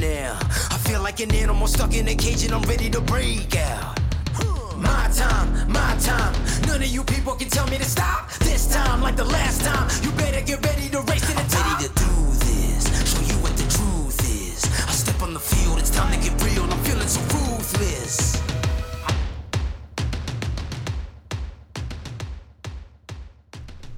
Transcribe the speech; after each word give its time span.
now. 0.00 0.38
I 0.70 0.78
feel 0.78 1.02
like 1.02 1.20
an 1.20 1.34
animal 1.34 1.66
stuck 1.66 1.94
in 1.94 2.08
a 2.08 2.14
cage 2.14 2.44
and 2.44 2.52
I'm 2.52 2.62
ready 2.62 2.90
to 2.90 3.00
break 3.00 3.56
out. 3.56 3.98
My 4.76 5.08
time, 5.14 5.70
my 5.70 5.96
time. 6.00 6.34
None 6.66 6.82
of 6.82 6.88
you 6.88 7.02
people 7.04 7.34
can 7.34 7.48
tell 7.48 7.66
me 7.68 7.78
to 7.78 7.84
stop. 7.84 8.30
This 8.40 8.72
time, 8.72 9.00
like 9.00 9.16
the 9.16 9.24
last 9.24 9.62
time, 9.62 9.88
you 10.02 10.10
better 10.12 10.40
get 10.40 10.64
ready 10.64 10.88
to 10.90 11.00
race 11.02 11.26
to 11.26 11.34
the 11.34 11.46
top. 11.48 11.80
Ready 11.80 11.88
to 11.88 11.94
do 11.94 12.12
this, 12.44 12.84
show 13.10 13.20
you 13.20 13.40
what 13.42 13.56
the 13.56 13.66
truth 13.76 14.20
is. 14.20 14.64
I 14.86 14.92
step 14.92 15.22
on 15.22 15.32
the 15.34 15.40
field, 15.40 15.78
it's 15.78 15.90
time 15.90 16.12
to 16.12 16.18
get 16.18 16.42
real. 16.42 16.64
I'm 16.64 16.78
feeling 16.84 17.08
so 17.08 17.20
ruthless. 17.20 18.45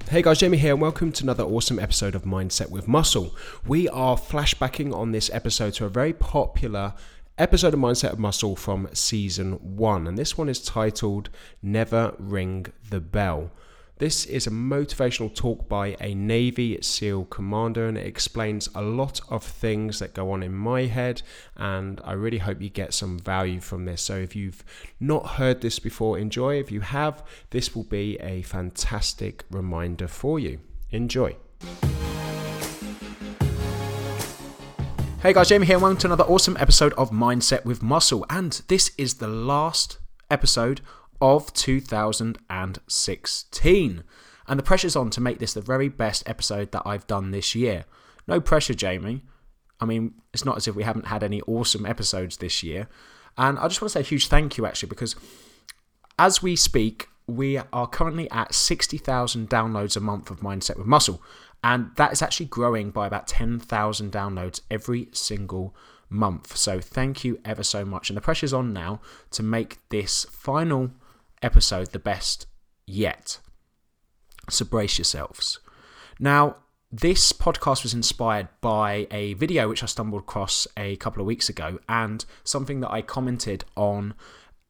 Hey 0.09 0.23
guys, 0.23 0.39
Jamie 0.39 0.57
here, 0.57 0.73
and 0.73 0.81
welcome 0.81 1.11
to 1.11 1.23
another 1.23 1.43
awesome 1.43 1.77
episode 1.77 2.15
of 2.15 2.23
Mindset 2.23 2.71
with 2.71 2.87
Muscle. 2.87 3.35
We 3.67 3.87
are 3.89 4.17
flashbacking 4.17 4.91
on 4.91 5.11
this 5.11 5.29
episode 5.31 5.75
to 5.75 5.85
a 5.85 5.89
very 5.89 6.13
popular 6.13 6.95
episode 7.37 7.75
of 7.75 7.79
Mindset 7.79 8.13
of 8.13 8.17
Muscle 8.17 8.55
from 8.55 8.89
season 8.91 9.51
one, 9.61 10.07
and 10.07 10.17
this 10.17 10.35
one 10.35 10.49
is 10.49 10.61
titled 10.61 11.29
Never 11.61 12.15
Ring 12.17 12.65
the 12.89 12.99
Bell. 12.99 13.51
This 13.99 14.25
is 14.27 14.47
a 14.47 14.49
motivational 14.49 15.35
talk 15.35 15.67
by 15.67 15.97
a 15.99 16.15
Navy 16.15 16.79
SEAL 16.81 17.25
commander, 17.25 17.85
and 17.85 17.97
it 17.97 18.05
explains 18.05 18.69
a 18.73 18.81
lot 18.81 19.19
of 19.27 19.43
things 19.43 19.99
that 19.99 20.13
go 20.13 20.31
on 20.31 20.41
in 20.41 20.53
my 20.53 20.83
head. 20.83 21.21
And 21.57 21.99
I 22.05 22.13
really 22.13 22.37
hope 22.37 22.61
you 22.61 22.69
get 22.69 22.93
some 22.93 23.19
value 23.19 23.59
from 23.59 23.83
this. 23.83 24.01
So, 24.01 24.15
if 24.15 24.37
you've 24.37 24.63
not 25.01 25.31
heard 25.31 25.59
this 25.59 25.79
before, 25.79 26.17
enjoy. 26.17 26.61
If 26.61 26.71
you 26.71 26.79
have, 26.79 27.27
this 27.49 27.75
will 27.75 27.83
be 27.83 28.17
a 28.21 28.41
fantastic 28.43 29.43
reminder 29.51 30.07
for 30.07 30.39
you. 30.39 30.61
Enjoy. 30.91 31.35
Hey 35.21 35.33
guys, 35.33 35.49
Jamie 35.49 35.65
here, 35.65 35.75
and 35.75 35.83
welcome 35.83 35.99
to 35.99 36.07
another 36.07 36.23
awesome 36.23 36.55
episode 36.55 36.93
of 36.93 37.11
Mindset 37.11 37.65
with 37.65 37.83
Muscle. 37.83 38.25
And 38.29 38.61
this 38.69 38.91
is 38.97 39.15
the 39.15 39.27
last 39.27 39.97
episode 40.31 40.79
of 41.21 41.53
2016. 41.53 44.03
And 44.47 44.59
the 44.59 44.63
pressure's 44.63 44.95
on 44.95 45.09
to 45.11 45.21
make 45.21 45.37
this 45.39 45.53
the 45.53 45.61
very 45.61 45.89
best 45.89 46.27
episode 46.27 46.71
that 46.71 46.83
I've 46.85 47.07
done 47.07 47.31
this 47.31 47.53
year. 47.53 47.85
No 48.27 48.41
pressure, 48.41 48.73
Jamie. 48.73 49.23
I 49.79 49.85
mean, 49.85 50.15
it's 50.33 50.45
not 50.45 50.57
as 50.57 50.67
if 50.67 50.75
we 50.75 50.83
haven't 50.83 51.07
had 51.07 51.23
any 51.23 51.41
awesome 51.41 51.85
episodes 51.85 52.37
this 52.37 52.63
year. 52.63 52.87
And 53.37 53.59
I 53.59 53.67
just 53.67 53.81
want 53.81 53.93
to 53.93 53.93
say 53.93 54.01
a 54.01 54.03
huge 54.03 54.27
thank 54.27 54.57
you, 54.57 54.65
actually, 54.65 54.89
because 54.89 55.15
as 56.17 56.41
we 56.41 56.55
speak, 56.55 57.07
we 57.27 57.57
are 57.57 57.87
currently 57.87 58.29
at 58.31 58.53
60,000 58.53 59.49
downloads 59.49 59.95
a 59.95 59.99
month 59.99 60.31
of 60.31 60.39
Mindset 60.39 60.77
with 60.77 60.87
Muscle. 60.87 61.21
And 61.63 61.91
that 61.95 62.11
is 62.11 62.21
actually 62.21 62.47
growing 62.47 62.91
by 62.91 63.07
about 63.07 63.27
10,000 63.27 64.11
downloads 64.11 64.61
every 64.71 65.09
single 65.11 65.75
month. 66.09 66.57
So 66.57 66.79
thank 66.79 67.23
you 67.23 67.39
ever 67.45 67.63
so 67.63 67.85
much. 67.85 68.09
And 68.09 68.17
the 68.17 68.21
pressure's 68.21 68.53
on 68.53 68.73
now 68.73 69.01
to 69.31 69.43
make 69.43 69.77
this 69.89 70.25
final 70.25 70.91
episode 71.41 71.91
the 71.91 71.99
best 71.99 72.47
yet. 72.85 73.39
So 74.49 74.65
brace 74.65 74.97
yourselves. 74.97 75.59
Now, 76.19 76.57
this 76.91 77.31
podcast 77.31 77.83
was 77.83 77.93
inspired 77.93 78.47
by 78.61 79.07
a 79.11 79.35
video 79.35 79.69
which 79.69 79.83
I 79.83 79.85
stumbled 79.85 80.23
across 80.23 80.67
a 80.75 80.95
couple 80.95 81.21
of 81.21 81.27
weeks 81.27 81.47
ago 81.47 81.79
and 81.87 82.25
something 82.43 82.79
that 82.79 82.91
I 82.91 83.01
commented 83.01 83.63
on 83.75 84.15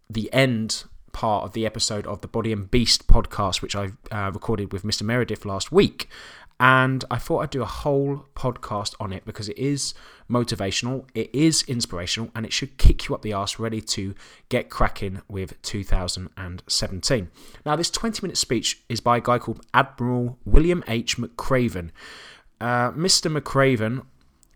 the 0.09 0.31
end 0.33 0.83
part 1.11 1.45
of 1.45 1.53
the 1.53 1.65
episode 1.65 2.05
of 2.07 2.21
the 2.21 2.27
Body 2.27 2.51
and 2.51 2.69
Beast 2.69 3.07
podcast, 3.07 3.61
which 3.61 3.75
I 3.75 3.89
uh, 4.11 4.31
recorded 4.31 4.73
with 4.73 4.83
Mr. 4.83 5.03
Meredith 5.03 5.45
last 5.45 5.71
week. 5.71 6.09
And 6.59 7.05
I 7.09 7.17
thought 7.17 7.39
I'd 7.39 7.49
do 7.51 7.61
a 7.61 7.65
whole 7.65 8.25
podcast 8.35 8.93
on 8.99 9.13
it 9.13 9.23
because 9.25 9.47
it 9.47 9.57
is 9.57 9.93
motivational, 10.29 11.05
it 11.13 11.33
is 11.33 11.63
inspirational, 11.63 12.31
and 12.35 12.45
it 12.45 12.51
should 12.51 12.77
kick 12.77 13.07
you 13.07 13.15
up 13.15 13.21
the 13.21 13.31
arse 13.31 13.59
ready 13.59 13.79
to 13.81 14.13
get 14.49 14.69
cracking 14.69 15.21
with 15.29 15.61
2017. 15.61 17.31
Now, 17.65 17.75
this 17.75 17.89
20 17.89 18.21
minute 18.21 18.37
speech 18.37 18.81
is 18.89 18.99
by 18.99 19.17
a 19.17 19.21
guy 19.21 19.39
called 19.39 19.65
Admiral 19.73 20.37
William 20.43 20.83
H. 20.87 21.17
McRaven. 21.17 21.91
Uh, 22.59 22.91
Mr. 22.91 23.35
McRaven 23.35 24.05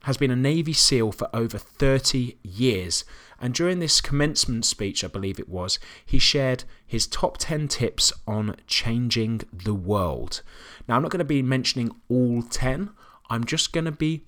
has 0.03 0.17
been 0.17 0.31
a 0.31 0.35
Navy 0.35 0.73
SEAL 0.73 1.11
for 1.13 1.29
over 1.33 1.57
30 1.57 2.37
years. 2.43 3.05
And 3.39 3.53
during 3.53 3.79
this 3.79 4.01
commencement 4.01 4.65
speech, 4.65 5.03
I 5.03 5.07
believe 5.07 5.39
it 5.39 5.49
was, 5.49 5.79
he 6.05 6.19
shared 6.19 6.65
his 6.85 7.07
top 7.07 7.37
10 7.37 7.67
tips 7.67 8.13
on 8.27 8.55
changing 8.67 9.41
the 9.51 9.73
world. 9.73 10.41
Now, 10.87 10.95
I'm 10.95 11.01
not 11.01 11.11
going 11.11 11.19
to 11.19 11.25
be 11.25 11.41
mentioning 11.41 11.91
all 12.09 12.41
10, 12.43 12.89
I'm 13.29 13.45
just 13.45 13.73
going 13.73 13.85
to 13.85 13.91
be 13.91 14.25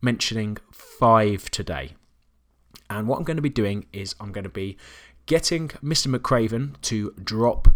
mentioning 0.00 0.58
five 0.72 1.50
today. 1.50 1.94
And 2.88 3.08
what 3.08 3.18
I'm 3.18 3.24
going 3.24 3.36
to 3.36 3.42
be 3.42 3.48
doing 3.48 3.86
is 3.92 4.14
I'm 4.20 4.32
going 4.32 4.44
to 4.44 4.50
be 4.50 4.76
getting 5.26 5.68
Mr. 5.82 6.14
McRaven 6.14 6.80
to 6.82 7.12
drop 7.22 7.68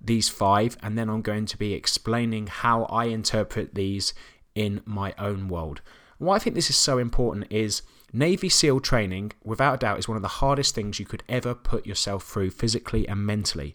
these 0.00 0.28
five, 0.28 0.76
and 0.82 0.96
then 0.96 1.08
I'm 1.08 1.22
going 1.22 1.46
to 1.46 1.56
be 1.56 1.74
explaining 1.74 2.46
how 2.46 2.84
I 2.84 3.06
interpret 3.06 3.74
these 3.74 4.14
in 4.54 4.82
my 4.84 5.14
own 5.18 5.48
world. 5.48 5.80
Why 6.22 6.36
I 6.36 6.38
think 6.38 6.54
this 6.54 6.70
is 6.70 6.76
so 6.76 6.98
important 6.98 7.48
is 7.50 7.82
Navy 8.12 8.48
SEAL 8.48 8.78
training, 8.78 9.32
without 9.42 9.74
a 9.74 9.78
doubt, 9.78 9.98
is 9.98 10.06
one 10.06 10.14
of 10.14 10.22
the 10.22 10.28
hardest 10.28 10.72
things 10.72 11.00
you 11.00 11.04
could 11.04 11.24
ever 11.28 11.52
put 11.52 11.84
yourself 11.84 12.22
through 12.22 12.52
physically 12.52 13.08
and 13.08 13.26
mentally. 13.26 13.74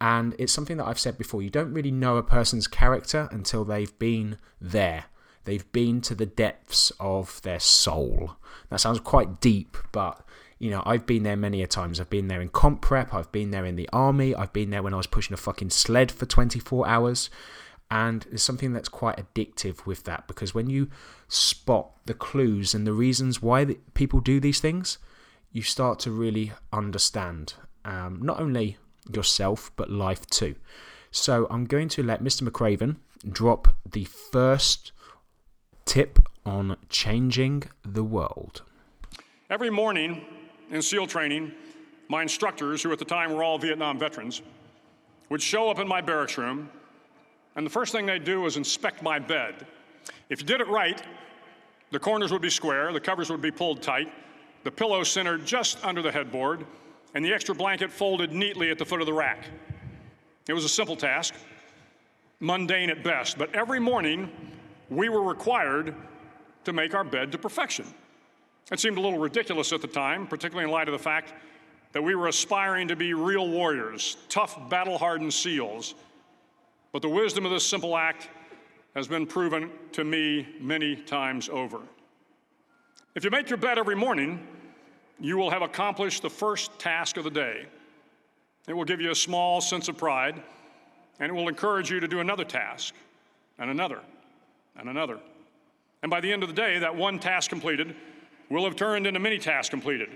And 0.00 0.34
it's 0.38 0.54
something 0.54 0.78
that 0.78 0.86
I've 0.86 0.98
said 0.98 1.18
before 1.18 1.42
you 1.42 1.50
don't 1.50 1.74
really 1.74 1.90
know 1.90 2.16
a 2.16 2.22
person's 2.22 2.66
character 2.66 3.28
until 3.30 3.62
they've 3.66 3.98
been 3.98 4.38
there. 4.58 5.04
They've 5.44 5.70
been 5.70 6.00
to 6.02 6.14
the 6.14 6.24
depths 6.24 6.92
of 6.98 7.42
their 7.42 7.60
soul. 7.60 8.36
That 8.70 8.80
sounds 8.80 8.98
quite 9.00 9.42
deep, 9.42 9.76
but 9.92 10.26
you 10.58 10.70
know, 10.70 10.82
I've 10.86 11.04
been 11.04 11.24
there 11.24 11.36
many 11.36 11.62
a 11.62 11.66
times. 11.66 12.00
I've 12.00 12.08
been 12.08 12.28
there 12.28 12.40
in 12.40 12.48
comp 12.48 12.80
prep, 12.80 13.12
I've 13.12 13.32
been 13.32 13.50
there 13.50 13.66
in 13.66 13.76
the 13.76 13.90
army, 13.92 14.34
I've 14.34 14.54
been 14.54 14.70
there 14.70 14.82
when 14.82 14.94
I 14.94 14.96
was 14.96 15.06
pushing 15.06 15.34
a 15.34 15.36
fucking 15.36 15.68
sled 15.68 16.10
for 16.10 16.24
24 16.24 16.88
hours. 16.88 17.28
And 17.92 18.22
there's 18.30 18.42
something 18.42 18.72
that's 18.72 18.88
quite 18.88 19.18
addictive 19.18 19.84
with 19.84 20.04
that 20.04 20.26
because 20.26 20.54
when 20.54 20.70
you 20.70 20.88
spot 21.28 21.90
the 22.06 22.14
clues 22.14 22.74
and 22.74 22.86
the 22.86 22.94
reasons 22.94 23.42
why 23.42 23.64
the, 23.64 23.78
people 23.92 24.20
do 24.20 24.40
these 24.40 24.60
things, 24.60 24.96
you 25.50 25.60
start 25.60 25.98
to 25.98 26.10
really 26.10 26.52
understand 26.72 27.52
um, 27.84 28.18
not 28.22 28.40
only 28.40 28.78
yourself 29.14 29.70
but 29.76 29.90
life 29.90 30.24
too. 30.28 30.54
So 31.10 31.46
I'm 31.50 31.66
going 31.66 31.90
to 31.90 32.02
let 32.02 32.22
Mr. 32.22 32.48
McRaven 32.48 32.96
drop 33.30 33.76
the 33.84 34.04
first 34.04 34.92
tip 35.84 36.18
on 36.46 36.78
changing 36.88 37.64
the 37.84 38.04
world. 38.04 38.62
Every 39.50 39.68
morning 39.68 40.24
in 40.70 40.80
SEAL 40.80 41.08
training, 41.08 41.52
my 42.08 42.22
instructors, 42.22 42.82
who 42.82 42.90
at 42.90 42.98
the 42.98 43.04
time 43.04 43.34
were 43.34 43.44
all 43.44 43.58
Vietnam 43.58 43.98
veterans, 43.98 44.40
would 45.28 45.42
show 45.42 45.70
up 45.70 45.78
in 45.78 45.86
my 45.86 46.00
barracks 46.00 46.38
room 46.38 46.70
and 47.56 47.66
the 47.66 47.70
first 47.70 47.92
thing 47.92 48.06
they'd 48.06 48.24
do 48.24 48.40
was 48.40 48.56
inspect 48.56 49.02
my 49.02 49.18
bed. 49.18 49.66
If 50.28 50.40
you 50.40 50.46
did 50.46 50.60
it 50.60 50.68
right, 50.68 51.02
the 51.90 51.98
corners 51.98 52.32
would 52.32 52.42
be 52.42 52.50
square, 52.50 52.92
the 52.92 53.00
covers 53.00 53.30
would 53.30 53.42
be 53.42 53.50
pulled 53.50 53.82
tight, 53.82 54.10
the 54.64 54.70
pillow 54.70 55.02
centered 55.02 55.44
just 55.44 55.84
under 55.84 56.00
the 56.00 56.10
headboard, 56.10 56.64
and 57.14 57.24
the 57.24 57.32
extra 57.32 57.54
blanket 57.54 57.92
folded 57.92 58.32
neatly 58.32 58.70
at 58.70 58.78
the 58.78 58.84
foot 58.84 59.00
of 59.00 59.06
the 59.06 59.12
rack. 59.12 59.44
It 60.48 60.54
was 60.54 60.64
a 60.64 60.68
simple 60.68 60.96
task, 60.96 61.34
mundane 62.40 62.90
at 62.90 63.04
best, 63.04 63.36
but 63.36 63.54
every 63.54 63.78
morning 63.78 64.30
we 64.88 65.08
were 65.08 65.22
required 65.22 65.94
to 66.64 66.72
make 66.72 66.94
our 66.94 67.04
bed 67.04 67.30
to 67.32 67.38
perfection. 67.38 67.84
It 68.70 68.80
seemed 68.80 68.96
a 68.96 69.00
little 69.00 69.18
ridiculous 69.18 69.72
at 69.72 69.82
the 69.82 69.88
time, 69.88 70.26
particularly 70.26 70.64
in 70.64 70.70
light 70.70 70.88
of 70.88 70.92
the 70.92 70.98
fact 70.98 71.34
that 71.92 72.02
we 72.02 72.14
were 72.14 72.28
aspiring 72.28 72.88
to 72.88 72.96
be 72.96 73.12
real 73.12 73.48
warriors, 73.48 74.16
tough, 74.28 74.70
battle 74.70 74.96
hardened 74.96 75.34
SEALs 75.34 75.94
but 76.92 77.02
the 77.02 77.08
wisdom 77.08 77.44
of 77.46 77.50
this 77.50 77.66
simple 77.66 77.96
act 77.96 78.28
has 78.94 79.08
been 79.08 79.26
proven 79.26 79.70
to 79.92 80.04
me 80.04 80.46
many 80.60 80.94
times 80.94 81.48
over. 81.48 81.80
If 83.14 83.24
you 83.24 83.30
make 83.30 83.48
your 83.48 83.56
bed 83.56 83.78
every 83.78 83.96
morning, 83.96 84.46
you 85.18 85.38
will 85.38 85.50
have 85.50 85.62
accomplished 85.62 86.22
the 86.22 86.30
first 86.30 86.78
task 86.78 87.16
of 87.16 87.24
the 87.24 87.30
day. 87.30 87.66
It 88.68 88.74
will 88.74 88.84
give 88.84 89.00
you 89.00 89.10
a 89.10 89.14
small 89.14 89.60
sense 89.60 89.88
of 89.88 89.96
pride, 89.96 90.42
and 91.18 91.30
it 91.30 91.34
will 91.34 91.48
encourage 91.48 91.90
you 91.90 92.00
to 92.00 92.08
do 92.08 92.20
another 92.20 92.44
task, 92.44 92.94
and 93.58 93.70
another, 93.70 94.00
and 94.78 94.88
another. 94.88 95.18
And 96.02 96.10
by 96.10 96.20
the 96.20 96.32
end 96.32 96.42
of 96.42 96.48
the 96.48 96.54
day, 96.54 96.78
that 96.78 96.94
one 96.94 97.18
task 97.18 97.48
completed 97.48 97.96
will 98.50 98.64
have 98.64 98.76
turned 98.76 99.06
into 99.06 99.20
many 99.20 99.38
tasks 99.38 99.70
completed. 99.70 100.10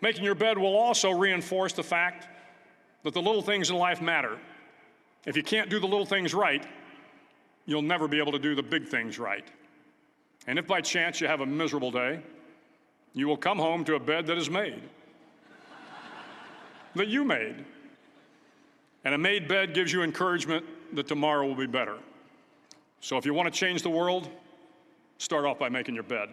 Making 0.00 0.24
your 0.24 0.34
bed 0.34 0.58
will 0.58 0.76
also 0.76 1.10
reinforce 1.10 1.72
the 1.72 1.82
fact 1.82 2.28
that 3.02 3.14
the 3.14 3.22
little 3.22 3.42
things 3.42 3.70
in 3.70 3.76
life 3.76 4.00
matter 4.00 4.38
if 5.26 5.36
you 5.36 5.42
can't 5.42 5.70
do 5.70 5.78
the 5.80 5.86
little 5.86 6.06
things 6.06 6.34
right, 6.34 6.64
you'll 7.66 7.82
never 7.82 8.08
be 8.08 8.18
able 8.18 8.32
to 8.32 8.38
do 8.38 8.54
the 8.54 8.62
big 8.62 8.86
things 8.88 9.18
right. 9.18 9.46
And 10.46 10.58
if 10.58 10.66
by 10.66 10.80
chance 10.80 11.20
you 11.20 11.26
have 11.26 11.40
a 11.40 11.46
miserable 11.46 11.90
day, 11.90 12.20
you 13.14 13.26
will 13.26 13.36
come 13.36 13.58
home 13.58 13.84
to 13.84 13.94
a 13.94 14.00
bed 14.00 14.26
that 14.26 14.36
is 14.36 14.50
made, 14.50 14.82
that 16.94 17.08
you 17.08 17.24
made. 17.24 17.64
And 19.04 19.14
a 19.14 19.18
made 19.18 19.48
bed 19.48 19.74
gives 19.74 19.92
you 19.92 20.02
encouragement 20.02 20.64
that 20.94 21.06
tomorrow 21.06 21.46
will 21.46 21.54
be 21.54 21.66
better. 21.66 21.98
So 23.00 23.16
if 23.16 23.26
you 23.26 23.34
want 23.34 23.52
to 23.52 23.58
change 23.58 23.82
the 23.82 23.90
world, 23.90 24.28
start 25.18 25.44
off 25.44 25.58
by 25.58 25.68
making 25.68 25.94
your 25.94 26.04
bed. 26.04 26.28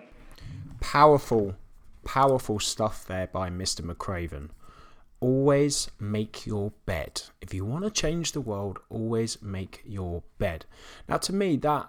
Powerful, 0.79 1.55
powerful 2.03 2.59
stuff 2.59 3.05
there 3.05 3.27
by 3.27 3.49
Mr. 3.49 3.81
McRaven. 3.81 4.49
Always 5.21 5.89
make 5.99 6.45
your 6.45 6.73
bed. 6.85 7.21
If 7.39 7.53
you 7.53 7.63
want 7.63 7.85
to 7.85 7.91
change 7.91 8.33
the 8.33 8.41
world, 8.41 8.79
always 8.89 9.41
make 9.41 9.81
your 9.85 10.23
bed. 10.39 10.65
Now, 11.07 11.17
to 11.17 11.31
me, 11.33 11.55
that 11.57 11.87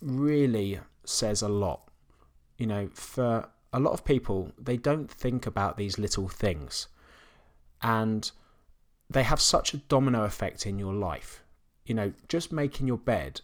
really 0.00 0.80
says 1.04 1.42
a 1.42 1.48
lot. 1.48 1.88
You 2.56 2.66
know, 2.66 2.88
for 2.92 3.48
a 3.72 3.80
lot 3.80 3.92
of 3.92 4.04
people, 4.04 4.52
they 4.58 4.76
don't 4.76 5.10
think 5.10 5.46
about 5.46 5.76
these 5.76 5.98
little 5.98 6.28
things. 6.28 6.88
And 7.82 8.30
they 9.08 9.22
have 9.22 9.40
such 9.40 9.74
a 9.74 9.78
domino 9.78 10.24
effect 10.24 10.66
in 10.66 10.78
your 10.78 10.94
life. 10.94 11.42
You 11.84 11.94
know, 11.94 12.12
just 12.28 12.50
making 12.52 12.86
your 12.86 12.98
bed 12.98 13.40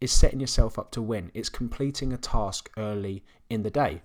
is 0.00 0.10
setting 0.10 0.40
yourself 0.40 0.78
up 0.78 0.90
to 0.92 1.02
win. 1.02 1.30
It's 1.34 1.48
completing 1.48 2.12
a 2.12 2.16
task 2.16 2.70
early 2.76 3.22
in 3.48 3.62
the 3.62 3.70
day. 3.70 4.02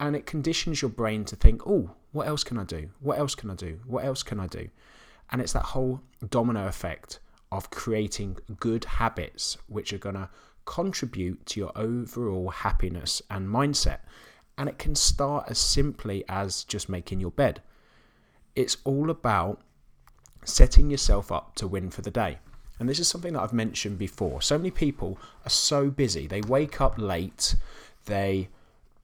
And 0.00 0.14
it 0.14 0.26
conditions 0.26 0.80
your 0.80 0.90
brain 0.90 1.24
to 1.26 1.36
think, 1.36 1.66
oh, 1.66 1.90
what 2.12 2.28
else 2.28 2.44
can 2.44 2.58
I 2.58 2.64
do? 2.64 2.90
What 3.00 3.18
else 3.18 3.34
can 3.34 3.50
I 3.50 3.54
do? 3.54 3.80
What 3.86 4.04
else 4.04 4.22
can 4.22 4.40
I 4.40 4.46
do? 4.46 4.68
And 5.30 5.40
it's 5.40 5.52
that 5.52 5.64
whole 5.64 6.00
domino 6.30 6.66
effect 6.66 7.18
of 7.50 7.70
creating 7.70 8.38
good 8.60 8.84
habits 8.84 9.56
which 9.66 9.92
are 9.92 9.98
going 9.98 10.14
to 10.14 10.28
contribute 10.64 11.44
to 11.46 11.60
your 11.60 11.72
overall 11.76 12.50
happiness 12.50 13.22
and 13.30 13.48
mindset. 13.48 13.98
And 14.56 14.68
it 14.68 14.78
can 14.78 14.94
start 14.94 15.46
as 15.48 15.58
simply 15.58 16.24
as 16.28 16.64
just 16.64 16.88
making 16.88 17.20
your 17.20 17.30
bed. 17.30 17.62
It's 18.54 18.76
all 18.84 19.10
about 19.10 19.60
setting 20.44 20.90
yourself 20.90 21.30
up 21.30 21.54
to 21.56 21.66
win 21.66 21.90
for 21.90 22.02
the 22.02 22.10
day. 22.10 22.38
And 22.78 22.88
this 22.88 22.98
is 22.98 23.08
something 23.08 23.32
that 23.32 23.42
I've 23.42 23.52
mentioned 23.52 23.98
before. 23.98 24.40
So 24.40 24.56
many 24.56 24.70
people 24.70 25.18
are 25.44 25.50
so 25.50 25.90
busy. 25.90 26.26
They 26.26 26.42
wake 26.42 26.80
up 26.80 26.94
late, 26.96 27.56
they 28.04 28.48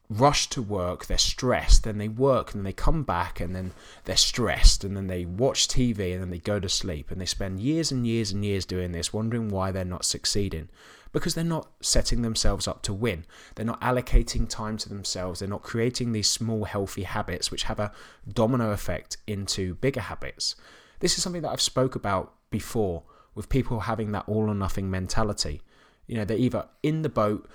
rush 0.08 0.48
to 0.50 0.62
work, 0.62 1.06
they're 1.06 1.18
stressed, 1.18 1.84
then 1.84 1.98
they 1.98 2.08
work, 2.08 2.52
and 2.52 2.60
then 2.60 2.64
they 2.64 2.72
come 2.72 3.02
back, 3.02 3.40
and 3.40 3.54
then 3.54 3.72
they're 4.04 4.16
stressed, 4.16 4.84
and 4.84 4.96
then 4.96 5.06
they 5.06 5.24
watch 5.24 5.66
TV, 5.68 6.12
and 6.12 6.20
then 6.20 6.30
they 6.30 6.38
go 6.38 6.60
to 6.60 6.68
sleep. 6.68 7.10
And 7.10 7.20
they 7.20 7.26
spend 7.26 7.60
years 7.60 7.90
and 7.90 8.06
years 8.06 8.30
and 8.30 8.44
years 8.44 8.64
doing 8.64 8.92
this, 8.92 9.12
wondering 9.12 9.48
why 9.48 9.70
they're 9.70 9.84
not 9.84 10.04
succeeding. 10.04 10.68
Because 11.12 11.34
they're 11.34 11.44
not 11.44 11.70
setting 11.80 12.22
themselves 12.22 12.66
up 12.66 12.82
to 12.82 12.92
win. 12.92 13.24
They're 13.54 13.64
not 13.64 13.80
allocating 13.80 14.48
time 14.48 14.76
to 14.78 14.88
themselves. 14.88 15.38
They're 15.38 15.48
not 15.48 15.62
creating 15.62 16.10
these 16.10 16.28
small, 16.28 16.64
healthy 16.64 17.04
habits 17.04 17.52
which 17.52 17.62
have 17.64 17.78
a 17.78 17.92
domino 18.32 18.72
effect 18.72 19.18
into 19.26 19.76
bigger 19.76 20.00
habits. 20.00 20.56
This 20.98 21.16
is 21.16 21.22
something 21.22 21.42
that 21.42 21.52
I've 21.52 21.60
spoke 21.60 21.94
about 21.94 22.34
before 22.50 23.04
with 23.34 23.48
people 23.48 23.80
having 23.80 24.10
that 24.12 24.24
all 24.26 24.48
or 24.50 24.54
nothing 24.54 24.90
mentality. 24.90 25.62
You 26.08 26.16
know, 26.16 26.24
they're 26.24 26.36
either 26.36 26.66
in 26.82 27.02
the 27.02 27.08
boat, 27.08 27.48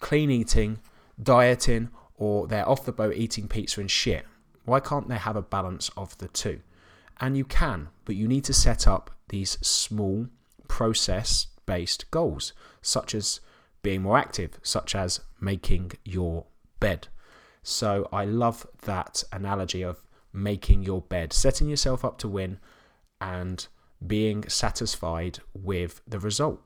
clean 0.00 0.30
eating, 0.30 0.80
dieting, 1.22 1.90
or 2.16 2.46
they're 2.46 2.68
off 2.68 2.84
the 2.84 2.92
boat 2.92 3.14
eating 3.14 3.48
pizza 3.48 3.80
and 3.80 3.90
shit. 3.90 4.26
Why 4.64 4.80
can't 4.80 5.08
they 5.08 5.18
have 5.18 5.36
a 5.36 5.42
balance 5.42 5.90
of 5.96 6.16
the 6.18 6.28
two? 6.28 6.60
And 7.20 7.36
you 7.36 7.44
can, 7.44 7.88
but 8.04 8.16
you 8.16 8.28
need 8.28 8.44
to 8.44 8.52
set 8.52 8.86
up 8.86 9.10
these 9.28 9.58
small 9.66 10.26
process 10.68 11.48
based 11.66 12.10
goals, 12.10 12.52
such 12.82 13.14
as 13.14 13.40
being 13.82 14.02
more 14.02 14.18
active, 14.18 14.58
such 14.62 14.94
as 14.94 15.20
making 15.40 15.92
your 16.04 16.46
bed. 16.80 17.08
So 17.62 18.08
I 18.12 18.24
love 18.24 18.66
that 18.82 19.24
analogy 19.32 19.82
of 19.82 20.02
making 20.32 20.82
your 20.82 21.00
bed, 21.00 21.32
setting 21.32 21.68
yourself 21.68 22.04
up 22.04 22.18
to 22.18 22.28
win 22.28 22.58
and 23.20 23.66
being 24.06 24.48
satisfied 24.48 25.38
with 25.54 26.02
the 26.06 26.20
result 26.20 26.60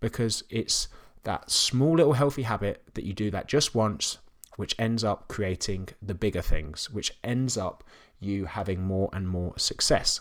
because 0.00 0.42
it's 0.50 0.88
that 1.24 1.50
small 1.50 1.96
little 1.96 2.14
healthy 2.14 2.42
habit 2.42 2.82
that 2.94 3.04
you 3.04 3.12
do 3.12 3.30
that 3.30 3.48
just 3.48 3.74
once 3.74 4.18
which 4.56 4.74
ends 4.78 5.02
up 5.02 5.28
creating 5.28 5.88
the 6.00 6.14
bigger 6.14 6.42
things 6.42 6.90
which 6.90 7.12
ends 7.24 7.56
up 7.56 7.84
you 8.20 8.44
having 8.44 8.82
more 8.82 9.08
and 9.12 9.28
more 9.28 9.56
success 9.56 10.20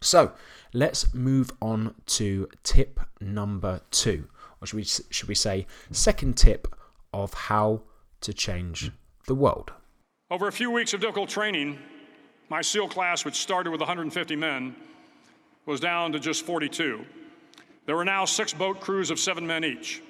so 0.00 0.32
let's 0.72 1.12
move 1.14 1.50
on 1.60 1.94
to 2.06 2.48
tip 2.62 3.00
number 3.20 3.80
two 3.90 4.26
or 4.60 4.66
should 4.66 4.76
we 4.76 4.84
should 4.84 5.28
we 5.28 5.34
say 5.34 5.66
second 5.90 6.36
tip 6.36 6.68
of 7.12 7.34
how 7.34 7.82
to 8.20 8.32
change 8.32 8.90
the 9.26 9.34
world 9.34 9.72
over 10.30 10.48
a 10.48 10.52
few 10.52 10.70
weeks 10.70 10.94
of 10.94 11.00
difficult 11.00 11.28
training 11.28 11.78
my 12.48 12.60
seal 12.60 12.88
class 12.88 13.24
which 13.24 13.36
started 13.36 13.70
with 13.70 13.80
150 13.80 14.36
men 14.36 14.74
was 15.66 15.80
down 15.80 16.12
to 16.12 16.18
just 16.18 16.44
42. 16.44 17.04
There 17.86 17.96
were 17.96 18.04
now 18.04 18.24
six 18.24 18.52
boat 18.52 18.80
crews 18.80 19.10
of 19.10 19.18
seven 19.18 19.46
men 19.46 19.64
each. 19.64 20.02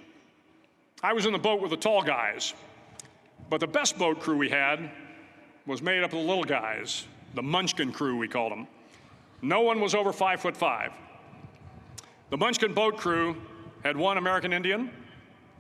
I 1.05 1.13
was 1.13 1.27
in 1.27 1.33
the 1.33 1.39
boat 1.39 1.61
with 1.61 1.73
the 1.73 1.77
tall 1.77 2.03
guys, 2.03 2.55
but 3.51 3.59
the 3.59 3.67
best 3.67 3.99
boat 3.99 4.21
crew 4.21 4.37
we 4.37 4.49
had 4.49 4.89
was 5.67 5.83
made 5.83 6.05
up 6.05 6.13
of 6.13 6.19
the 6.21 6.25
little 6.25 6.45
guys, 6.45 7.07
the 7.35 7.43
Munchkin 7.43 7.93
crew, 7.93 8.17
we 8.17 8.29
called 8.29 8.53
them. 8.53 8.69
No 9.43 9.63
one 9.63 9.81
was 9.81 9.97
over 9.97 10.13
five 10.13 10.41
foot 10.41 10.57
five. 10.57 10.93
The 12.31 12.37
Munchkin 12.37 12.73
boat 12.73 12.97
crew 12.97 13.37
had 13.83 13.97
one 13.97 14.17
American 14.17 14.53
Indian, 14.53 14.91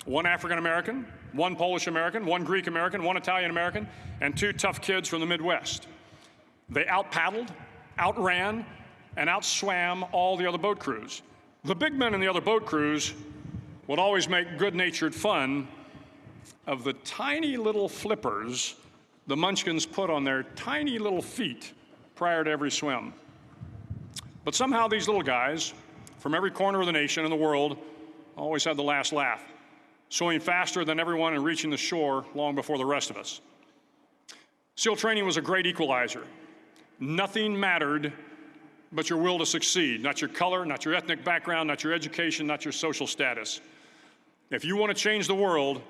one 0.04 0.26
African 0.26 0.58
American, 0.58 1.06
one 1.32 1.56
Polish 1.56 1.88
American, 1.88 2.24
one 2.24 2.44
Greek 2.44 2.68
American, 2.68 3.02
one 3.02 3.16
Italian 3.16 3.50
American, 3.50 3.88
and 4.20 4.36
two 4.36 4.52
tough 4.52 4.80
kids 4.80 5.08
from 5.08 5.18
the 5.18 5.26
Midwest. 5.26 5.88
They 6.70 6.86
out 6.86 7.10
paddled, 7.10 7.52
outran, 7.98 8.64
and 9.16 9.28
outswam 9.28 10.08
all 10.12 10.36
the 10.36 10.46
other 10.46 10.58
boat 10.58 10.78
crews. 10.78 11.22
The 11.64 11.74
big 11.74 11.94
men 11.94 12.14
in 12.14 12.20
the 12.20 12.28
other 12.28 12.40
boat 12.40 12.64
crews 12.64 13.12
would 13.86 13.98
always 13.98 14.28
make 14.28 14.58
good 14.58 14.74
natured 14.74 15.14
fun 15.14 15.68
of 16.66 16.84
the 16.84 16.92
tiny 16.92 17.56
little 17.56 17.88
flippers 17.88 18.76
the 19.26 19.36
munchkins 19.36 19.86
put 19.86 20.10
on 20.10 20.24
their 20.24 20.42
tiny 20.42 20.98
little 20.98 21.22
feet 21.22 21.72
prior 22.14 22.42
to 22.44 22.50
every 22.50 22.70
swim. 22.70 23.12
But 24.44 24.54
somehow 24.54 24.88
these 24.88 25.06
little 25.06 25.22
guys 25.22 25.72
from 26.18 26.34
every 26.34 26.50
corner 26.50 26.80
of 26.80 26.86
the 26.86 26.92
nation 26.92 27.24
and 27.24 27.32
the 27.32 27.36
world 27.36 27.78
always 28.36 28.64
had 28.64 28.76
the 28.76 28.82
last 28.82 29.12
laugh, 29.12 29.42
swimming 30.08 30.40
faster 30.40 30.84
than 30.84 30.98
everyone 30.98 31.34
and 31.34 31.44
reaching 31.44 31.70
the 31.70 31.76
shore 31.76 32.24
long 32.34 32.54
before 32.54 32.78
the 32.78 32.84
rest 32.84 33.10
of 33.10 33.16
us. 33.16 33.40
SEAL 34.74 34.96
training 34.96 35.24
was 35.24 35.36
a 35.36 35.40
great 35.40 35.66
equalizer. 35.66 36.24
Nothing 36.98 37.58
mattered 37.58 38.12
but 38.92 39.08
your 39.08 39.18
will 39.18 39.38
to 39.38 39.46
succeed, 39.46 40.02
not 40.02 40.20
your 40.20 40.28
color, 40.28 40.64
not 40.64 40.84
your 40.84 40.94
ethnic 40.94 41.24
background, 41.24 41.68
not 41.68 41.82
your 41.82 41.92
education, 41.92 42.46
not 42.46 42.64
your 42.64 42.72
social 42.72 43.06
status. 43.06 43.60
If 44.50 44.64
you 44.64 44.76
want 44.76 44.94
to 44.94 45.00
change 45.00 45.26
the 45.26 45.34
world, 45.34 45.80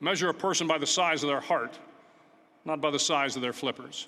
measure 0.00 0.28
a 0.28 0.34
person 0.34 0.66
by 0.66 0.78
the 0.78 0.86
size 0.86 1.22
of 1.22 1.28
their 1.28 1.40
heart, 1.40 1.78
not 2.64 2.80
by 2.80 2.90
the 2.90 2.98
size 2.98 3.34
of 3.34 3.42
their 3.42 3.54
flippers. 3.54 4.06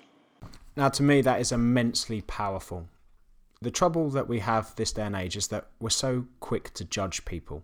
Now, 0.75 0.89
to 0.89 1.03
me, 1.03 1.21
that 1.21 1.41
is 1.41 1.51
immensely 1.51 2.21
powerful. 2.21 2.87
The 3.61 3.71
trouble 3.71 4.09
that 4.11 4.27
we 4.27 4.39
have 4.39 4.75
this 4.75 4.93
day 4.93 5.03
and 5.03 5.15
age 5.15 5.35
is 5.35 5.47
that 5.47 5.67
we're 5.79 5.89
so 5.89 6.25
quick 6.39 6.73
to 6.75 6.85
judge 6.85 7.25
people. 7.25 7.63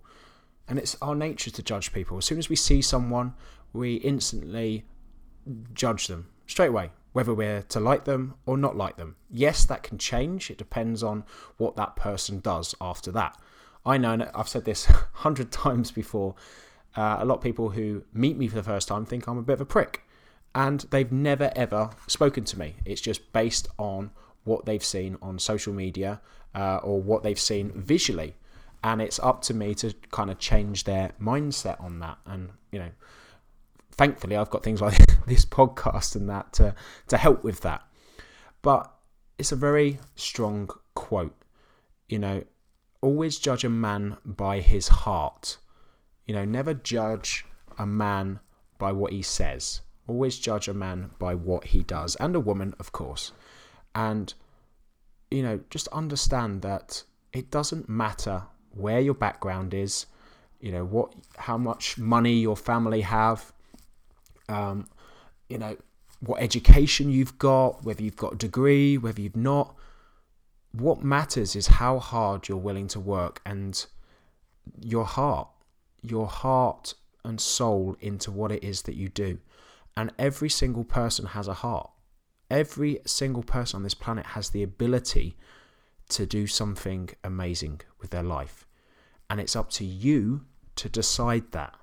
And 0.67 0.77
it's 0.77 0.97
our 1.01 1.15
nature 1.15 1.51
to 1.51 1.63
judge 1.63 1.93
people. 1.93 2.17
As 2.17 2.25
soon 2.25 2.39
as 2.39 2.49
we 2.49 2.55
see 2.55 2.81
someone, 2.81 3.33
we 3.73 3.95
instantly 3.95 4.85
judge 5.73 6.07
them 6.07 6.27
straight 6.45 6.69
away 6.69 6.91
whether 7.17 7.33
we're 7.33 7.63
to 7.63 7.79
like 7.79 8.05
them 8.05 8.35
or 8.45 8.55
not 8.55 8.77
like 8.77 8.95
them. 8.97 9.15
Yes, 9.27 9.65
that 9.65 9.81
can 9.81 9.97
change. 9.97 10.51
It 10.51 10.57
depends 10.59 11.01
on 11.01 11.23
what 11.57 11.75
that 11.75 11.95
person 11.95 12.41
does 12.41 12.75
after 12.79 13.11
that. 13.13 13.35
I 13.83 13.97
know, 13.97 14.11
and 14.11 14.29
I've 14.35 14.47
said 14.47 14.65
this 14.65 14.87
a 14.89 15.07
hundred 15.13 15.51
times 15.51 15.89
before. 15.89 16.35
Uh, 16.95 17.17
a 17.19 17.25
lot 17.25 17.37
of 17.37 17.41
people 17.41 17.69
who 17.69 18.03
meet 18.13 18.37
me 18.37 18.47
for 18.47 18.53
the 18.53 18.61
first 18.61 18.87
time 18.87 19.03
think 19.03 19.25
I'm 19.25 19.39
a 19.39 19.41
bit 19.41 19.53
of 19.53 19.61
a 19.61 19.65
prick, 19.65 20.03
and 20.53 20.81
they've 20.91 21.11
never 21.11 21.51
ever 21.55 21.89
spoken 22.05 22.43
to 22.43 22.59
me. 22.59 22.75
It's 22.85 23.01
just 23.01 23.33
based 23.33 23.67
on 23.79 24.11
what 24.43 24.67
they've 24.67 24.85
seen 24.85 25.17
on 25.19 25.39
social 25.39 25.73
media 25.73 26.21
uh, 26.53 26.77
or 26.83 27.01
what 27.01 27.23
they've 27.23 27.39
seen 27.39 27.71
visually, 27.73 28.35
and 28.83 29.01
it's 29.01 29.17
up 29.21 29.41
to 29.45 29.55
me 29.55 29.73
to 29.73 29.91
kind 30.11 30.29
of 30.29 30.37
change 30.37 30.83
their 30.83 31.13
mindset 31.19 31.83
on 31.83 31.97
that. 32.01 32.19
And 32.27 32.51
you 32.71 32.77
know, 32.77 32.91
thankfully, 33.97 34.35
I've 34.35 34.49
got 34.49 34.63
things 34.63 34.81
like 34.81 34.97
this 35.25 35.45
podcast 35.45 36.15
and 36.15 36.29
that 36.29 36.53
to, 36.53 36.75
to 37.07 37.17
help 37.17 37.43
with 37.43 37.61
that. 37.61 37.83
But 38.61 38.91
it's 39.37 39.51
a 39.51 39.55
very 39.55 39.99
strong 40.15 40.69
quote. 40.95 41.35
You 42.07 42.19
know, 42.19 42.43
always 43.01 43.37
judge 43.37 43.63
a 43.63 43.69
man 43.69 44.17
by 44.25 44.59
his 44.59 44.87
heart. 44.87 45.57
You 46.25 46.35
know, 46.35 46.45
never 46.45 46.73
judge 46.73 47.45
a 47.77 47.85
man 47.85 48.39
by 48.77 48.91
what 48.91 49.11
he 49.11 49.21
says. 49.21 49.81
Always 50.07 50.39
judge 50.39 50.67
a 50.67 50.73
man 50.73 51.11
by 51.19 51.35
what 51.35 51.65
he 51.65 51.83
does, 51.83 52.15
and 52.15 52.35
a 52.35 52.39
woman, 52.39 52.73
of 52.79 52.91
course. 52.91 53.33
And, 53.93 54.33
you 55.29 55.43
know, 55.43 55.59
just 55.69 55.87
understand 55.89 56.61
that 56.61 57.03
it 57.33 57.51
doesn't 57.51 57.89
matter 57.89 58.43
where 58.71 58.99
your 58.99 59.13
background 59.13 59.73
is, 59.73 60.05
you 60.61 60.71
know, 60.71 60.85
what, 60.85 61.13
how 61.37 61.57
much 61.57 61.97
money 61.97 62.33
your 62.33 62.55
family 62.55 63.01
have, 63.01 63.51
um, 64.49 64.87
you 65.49 65.57
know, 65.57 65.77
what 66.19 66.41
education 66.41 67.09
you've 67.09 67.37
got, 67.37 67.83
whether 67.83 68.03
you've 68.03 68.15
got 68.15 68.33
a 68.33 68.37
degree, 68.37 68.97
whether 68.97 69.21
you've 69.21 69.35
not. 69.35 69.75
What 70.71 71.03
matters 71.03 71.55
is 71.55 71.67
how 71.67 71.99
hard 71.99 72.47
you're 72.47 72.57
willing 72.57 72.87
to 72.89 72.99
work 72.99 73.41
and 73.45 73.85
your 74.81 75.05
heart, 75.05 75.47
your 76.01 76.27
heart 76.27 76.93
and 77.23 77.39
soul 77.39 77.95
into 77.99 78.31
what 78.31 78.51
it 78.51 78.63
is 78.63 78.83
that 78.83 78.95
you 78.95 79.09
do. 79.09 79.39
And 79.95 80.11
every 80.19 80.49
single 80.49 80.83
person 80.83 81.27
has 81.27 81.47
a 81.47 81.55
heart. 81.55 81.89
Every 82.49 82.99
single 83.05 83.43
person 83.43 83.77
on 83.77 83.83
this 83.83 83.93
planet 83.93 84.27
has 84.27 84.49
the 84.49 84.63
ability 84.63 85.35
to 86.09 86.25
do 86.25 86.47
something 86.47 87.09
amazing 87.23 87.81
with 87.99 88.11
their 88.11 88.23
life. 88.23 88.65
And 89.29 89.39
it's 89.41 89.55
up 89.55 89.69
to 89.71 89.85
you 89.85 90.45
to 90.75 90.87
decide 90.87 91.51
that. 91.51 91.75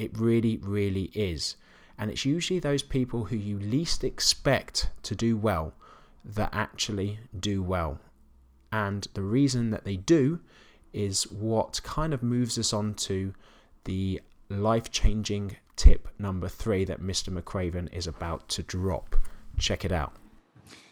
It 0.00 0.16
really, 0.16 0.56
really 0.62 1.10
is. 1.14 1.56
And 1.98 2.10
it's 2.10 2.24
usually 2.24 2.58
those 2.58 2.82
people 2.82 3.26
who 3.26 3.36
you 3.36 3.58
least 3.58 4.02
expect 4.02 4.88
to 5.02 5.14
do 5.14 5.36
well 5.36 5.74
that 6.24 6.48
actually 6.54 7.18
do 7.38 7.62
well. 7.62 8.00
And 8.72 9.06
the 9.12 9.20
reason 9.20 9.72
that 9.72 9.84
they 9.84 9.96
do 9.96 10.40
is 10.94 11.24
what 11.30 11.82
kind 11.84 12.14
of 12.14 12.22
moves 12.22 12.58
us 12.58 12.72
on 12.72 12.94
to 12.94 13.34
the 13.84 14.22
life 14.48 14.90
changing 14.90 15.56
tip 15.76 16.08
number 16.18 16.48
three 16.48 16.86
that 16.86 17.02
Mr. 17.02 17.28
McRaven 17.30 17.92
is 17.92 18.06
about 18.06 18.48
to 18.48 18.62
drop. 18.62 19.16
Check 19.58 19.84
it 19.84 19.92
out. 19.92 20.14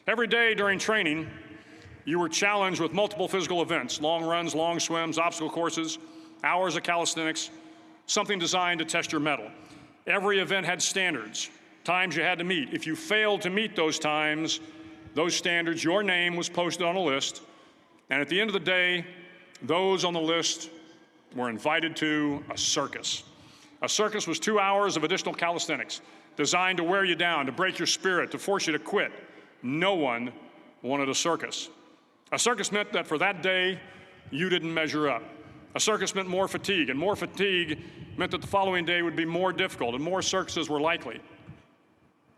Every 0.07 0.27
day 0.27 0.55
during 0.55 0.79
training, 0.79 1.31
you 2.05 2.19
were 2.19 2.29
challenged 2.29 2.83
with 2.83 2.93
multiple 2.93 3.27
physical 3.27 3.62
events 3.62 4.03
long 4.03 4.23
runs, 4.23 4.55
long 4.55 4.79
swims, 4.79 5.17
obstacle 5.17 5.49
courses, 5.49 5.99
hours 6.45 6.77
of 6.77 6.83
calisthenics, 6.83 7.50
something 8.09 8.38
designed 8.38 8.81
to 8.81 8.85
test 8.85 9.12
your 9.12 9.21
mettle. 9.21 9.49
Every 10.07 10.41
event 10.41 10.67
had 10.67 10.83
standards, 10.83 11.50
times 11.85 12.17
you 12.17 12.23
had 12.23 12.38
to 12.38 12.45
meet. 12.45 12.75
If 12.75 12.87
you 12.87 12.97
failed 12.97 13.43
to 13.43 13.50
meet 13.50 13.77
those 13.77 13.99
times, 13.99 14.59
those 15.15 15.37
standards, 15.37 15.85
your 15.85 16.03
name 16.03 16.35
was 16.35 16.49
posted 16.49 16.85
on 16.85 16.97
a 16.97 17.00
list. 17.00 17.43
And 18.11 18.21
at 18.21 18.29
the 18.29 18.41
end 18.41 18.49
of 18.50 18.55
the 18.55 18.61
day, 18.61 19.05
those 19.62 20.05
on 20.05 20.15
the 20.15 20.21
list 20.21 20.71
were 21.37 21.50
invited 21.50 21.95
to 21.97 22.43
a 22.50 22.57
circus. 22.59 23.23
A 23.83 23.88
circus 23.88 24.27
was 24.27 24.41
two 24.41 24.59
hours 24.59 24.97
of 24.97 25.05
additional 25.05 25.35
calisthenics 25.35 26.00
designed 26.37 26.79
to 26.79 26.85
wear 26.85 27.05
you 27.05 27.15
down, 27.15 27.47
to 27.47 27.53
break 27.53 27.79
your 27.79 27.87
spirit, 27.87 28.31
to 28.31 28.38
force 28.38 28.67
you 28.67 28.73
to 28.73 28.79
quit. 28.79 29.12
No 29.62 29.95
one 29.95 30.33
wanted 30.83 31.09
a 31.09 31.15
circus. 31.15 31.69
A 32.33 32.38
circus 32.38 32.73
meant 32.73 32.93
that 32.93 33.07
for 33.07 33.19
that 33.19 33.43
day, 33.43 33.79
you 34.31 34.49
didn't 34.49 34.73
measure 34.73 35.09
up. 35.09 35.23
A 35.75 35.81
circus 35.81 36.15
meant 36.15 36.29
more 36.29 36.49
fatigue, 36.49 36.91
and 36.91 36.99
more 36.99 37.15
fatigue 37.15 37.79
meant 38.17 38.31
that 38.33 38.41
the 38.41 38.47
following 38.47 38.85
day 38.85 39.03
would 39.03 39.17
be 39.17 39.25
more 39.25 39.53
difficult, 39.53 39.95
and 39.95 40.03
more 40.03 40.23
circuses 40.23 40.69
were 40.69 40.81
likely. 40.81 41.21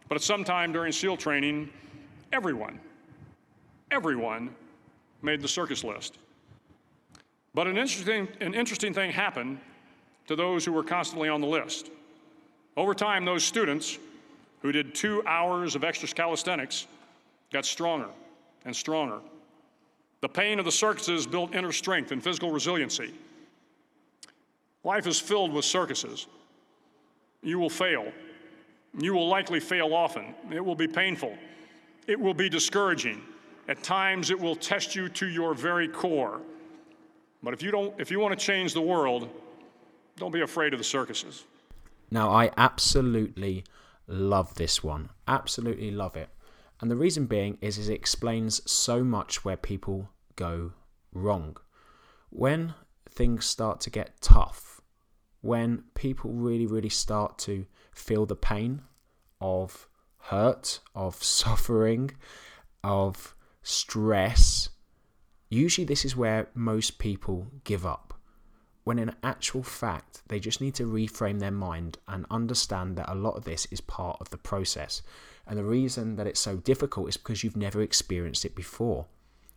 But 0.08 0.16
at 0.16 0.22
some 0.22 0.44
time 0.44 0.72
during 0.72 0.92
SEAL 0.92 1.16
training, 1.18 1.70
everyone, 2.32 2.80
everyone 3.90 4.54
made 5.22 5.40
the 5.40 5.48
circus 5.48 5.84
list. 5.84 6.18
But 7.54 7.66
an 7.66 7.76
interesting, 7.76 8.28
an 8.40 8.54
interesting 8.54 8.92
thing 8.92 9.10
happened 9.10 9.58
to 10.26 10.36
those 10.36 10.64
who 10.64 10.72
were 10.72 10.84
constantly 10.84 11.28
on 11.28 11.40
the 11.40 11.46
list. 11.46 11.90
Over 12.76 12.94
time, 12.94 13.24
those 13.24 13.44
students 13.44 13.98
who 14.62 14.72
did 14.72 14.94
two 14.94 15.22
hours 15.26 15.74
of 15.74 15.84
extra 15.84 16.08
calisthenics 16.08 16.86
got 17.52 17.64
stronger 17.64 18.08
and 18.64 18.74
stronger. 18.74 19.20
The 20.20 20.28
pain 20.28 20.58
of 20.58 20.64
the 20.64 20.72
circuses 20.72 21.26
built 21.26 21.54
inner 21.54 21.72
strength 21.72 22.12
and 22.12 22.22
physical 22.22 22.50
resiliency. 22.50 23.14
Life 24.84 25.06
is 25.06 25.18
filled 25.20 25.52
with 25.52 25.64
circuses. 25.64 26.26
You 27.42 27.58
will 27.58 27.70
fail. 27.70 28.12
You 28.98 29.14
will 29.14 29.28
likely 29.28 29.60
fail 29.60 29.94
often. 29.94 30.34
It 30.52 30.64
will 30.64 30.74
be 30.74 30.88
painful. 30.88 31.36
It 32.06 32.18
will 32.18 32.34
be 32.34 32.48
discouraging. 32.48 33.22
At 33.68 33.82
times, 33.82 34.30
it 34.30 34.38
will 34.38 34.56
test 34.56 34.94
you 34.94 35.08
to 35.10 35.26
your 35.26 35.54
very 35.54 35.88
core. 35.88 36.40
But 37.42 37.54
if 37.54 37.62
you, 37.62 37.70
don't, 37.70 37.98
if 37.98 38.10
you 38.10 38.20
want 38.20 38.38
to 38.38 38.44
change 38.44 38.74
the 38.74 38.80
world, 38.80 39.28
don't 40.16 40.32
be 40.32 40.40
afraid 40.42 40.74
of 40.74 40.78
the 40.78 40.84
circuses. 40.84 41.44
Now, 42.10 42.30
I 42.30 42.50
absolutely 42.56 43.64
love 44.06 44.56
this 44.56 44.82
one. 44.82 45.10
Absolutely 45.28 45.90
love 45.90 46.16
it. 46.16 46.28
And 46.80 46.90
the 46.90 46.96
reason 46.96 47.26
being 47.26 47.58
is, 47.60 47.76
is 47.76 47.88
it 47.88 47.94
explains 47.94 48.60
so 48.70 49.04
much 49.04 49.44
where 49.44 49.56
people 49.56 50.08
go 50.36 50.72
wrong. 51.12 51.56
When 52.30 52.74
things 53.10 53.44
start 53.44 53.80
to 53.82 53.90
get 53.90 54.20
tough, 54.22 54.80
when 55.42 55.84
people 55.94 56.32
really, 56.32 56.66
really 56.66 56.88
start 56.88 57.38
to 57.40 57.66
feel 57.92 58.24
the 58.24 58.36
pain 58.36 58.82
of 59.40 59.88
hurt, 60.18 60.80
of 60.94 61.14
suffering, 61.22 62.12
of 62.82 63.34
stress, 63.62 64.70
usually 65.50 65.84
this 65.84 66.04
is 66.04 66.16
where 66.16 66.48
most 66.54 66.98
people 66.98 67.48
give 67.64 67.84
up. 67.84 68.09
When 68.90 68.98
in 68.98 69.14
actual 69.22 69.62
fact, 69.62 70.22
they 70.26 70.40
just 70.40 70.60
need 70.60 70.74
to 70.74 70.82
reframe 70.82 71.38
their 71.38 71.52
mind 71.52 71.98
and 72.08 72.26
understand 72.28 72.96
that 72.96 73.08
a 73.08 73.14
lot 73.14 73.36
of 73.36 73.44
this 73.44 73.64
is 73.66 73.80
part 73.80 74.16
of 74.20 74.30
the 74.30 74.36
process. 74.36 75.00
And 75.46 75.56
the 75.56 75.62
reason 75.62 76.16
that 76.16 76.26
it's 76.26 76.40
so 76.40 76.56
difficult 76.56 77.08
is 77.08 77.16
because 77.16 77.44
you've 77.44 77.56
never 77.56 77.82
experienced 77.82 78.44
it 78.44 78.56
before. 78.56 79.06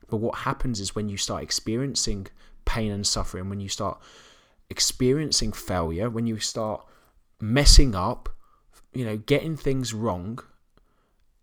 But 0.07 0.17
what 0.17 0.41
happens 0.41 0.79
is 0.79 0.93
when 0.93 1.09
you 1.09 1.17
start 1.17 1.41
experiencing 1.41 2.27
pain 2.65 2.91
and 2.91 3.07
suffering, 3.07 3.49
when 3.49 3.59
you 3.59 3.69
start 3.69 3.99
experiencing 4.69 5.51
failure, 5.51 6.11
when 6.11 6.27
you 6.27 6.37
start 6.37 6.85
messing 7.41 7.95
up, 7.95 8.29
you 8.93 9.03
know, 9.03 9.17
getting 9.17 9.57
things 9.57 9.95
wrong, 9.95 10.37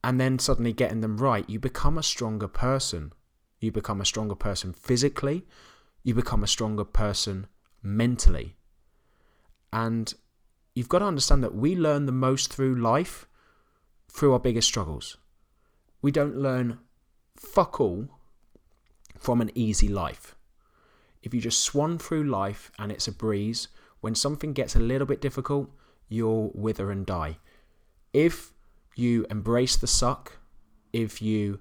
and 0.05 0.21
then 0.21 0.39
suddenly 0.39 0.73
getting 0.73 1.01
them 1.01 1.17
right, 1.17 1.51
you 1.51 1.59
become 1.59 1.99
a 1.99 2.05
stronger 2.05 2.47
person. 2.47 3.13
You 3.59 3.73
become 3.73 4.01
a 4.01 4.05
stronger 4.05 4.37
person 4.37 4.75
physically, 4.75 5.45
you 6.05 6.15
become 6.15 6.45
a 6.45 6.47
stronger 6.47 6.85
person 6.85 7.49
mentally. 7.83 8.57
And 9.73 10.13
you've 10.75 10.89
got 10.89 11.01
to 11.01 11.07
understand 11.07 11.43
that 11.45 11.55
we 11.55 11.77
learn 11.77 12.07
the 12.07 12.13
most 12.13 12.53
through 12.53 12.75
life 12.75 13.27
through 14.11 14.33
our 14.33 14.41
biggest 14.41 14.67
struggles. 14.67 15.17
We 16.03 16.11
don't 16.11 16.37
learn 16.37 16.79
fuck 17.37 17.81
all 17.81 18.09
from 19.19 19.41
an 19.41 19.51
easy 19.55 19.89
life. 19.89 20.35
If 21.23 21.35
you 21.35 21.41
just 21.41 21.61
swan 21.61 21.99
through 21.99 22.25
life 22.25 22.73
and 22.79 22.91
it's 22.91 23.07
a 23.07 23.13
breeze, 23.13 23.69
when 24.01 24.15
something 24.15 24.53
gets 24.53 24.75
a 24.75 24.81
little 24.81 25.07
bit 25.07 25.21
difficult, 25.21 25.71
you'll 26.09 26.51
wither 26.55 26.91
and 26.91 27.05
die. 27.05 27.39
If 28.13 28.53
you 28.97 29.27
embrace 29.31 29.77
the 29.77 29.87
suck, 29.87 30.39
if 30.93 31.23
you 31.23 31.61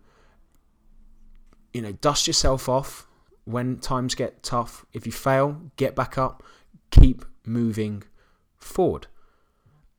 you 1.73 1.81
know, 1.81 1.91
dust 1.91 2.27
yourself 2.27 2.67
off 2.67 3.07
when 3.49 3.77
times 3.79 4.13
get 4.13 4.43
tough. 4.43 4.85
If 4.93 5.05
you 5.05 5.11
fail, 5.11 5.59
get 5.75 5.95
back 5.95 6.17
up, 6.17 6.43
keep 6.91 7.25
moving 7.45 8.03
forward. 8.57 9.07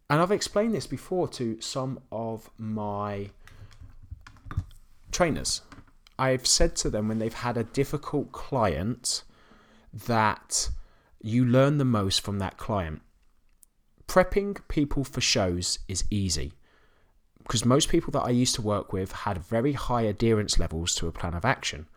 And 0.09 0.21
I've 0.21 0.31
explained 0.31 0.75
this 0.75 0.87
before 0.87 1.29
to 1.29 1.61
some 1.61 2.01
of 2.13 2.51
my 2.59 3.31
trainers. 5.11 5.63
I've 6.19 6.47
said 6.47 6.77
to 6.77 6.91
them 6.91 7.09
when 7.09 7.19
they've 7.19 7.33
had 7.33 7.57
a 7.57 7.65
difficult 7.65 8.31
client 8.31 9.25
that 9.93 10.71
you 11.21 11.45
learn 11.45 11.79
the 11.79 11.85
most 11.85 12.21
from 12.21 12.39
that 12.39 12.57
client. 12.57 13.03
Prepping 14.07 14.59
people 14.69 15.03
for 15.03 15.21
shows 15.21 15.81
is 15.89 16.05
easy 16.11 16.53
because 17.39 17.65
most 17.65 17.89
people 17.89 18.13
that 18.13 18.23
I 18.23 18.31
used 18.31 18.55
to 18.57 18.63
work 18.63 18.93
with 18.93 19.13
had 19.13 19.39
very 19.39 19.73
high 19.73 20.03
adherence 20.03 20.59
levels 20.59 20.95
to 20.97 21.09
a 21.09 21.13
plan 21.13 21.35
of 21.35 21.45
action. 21.45 21.89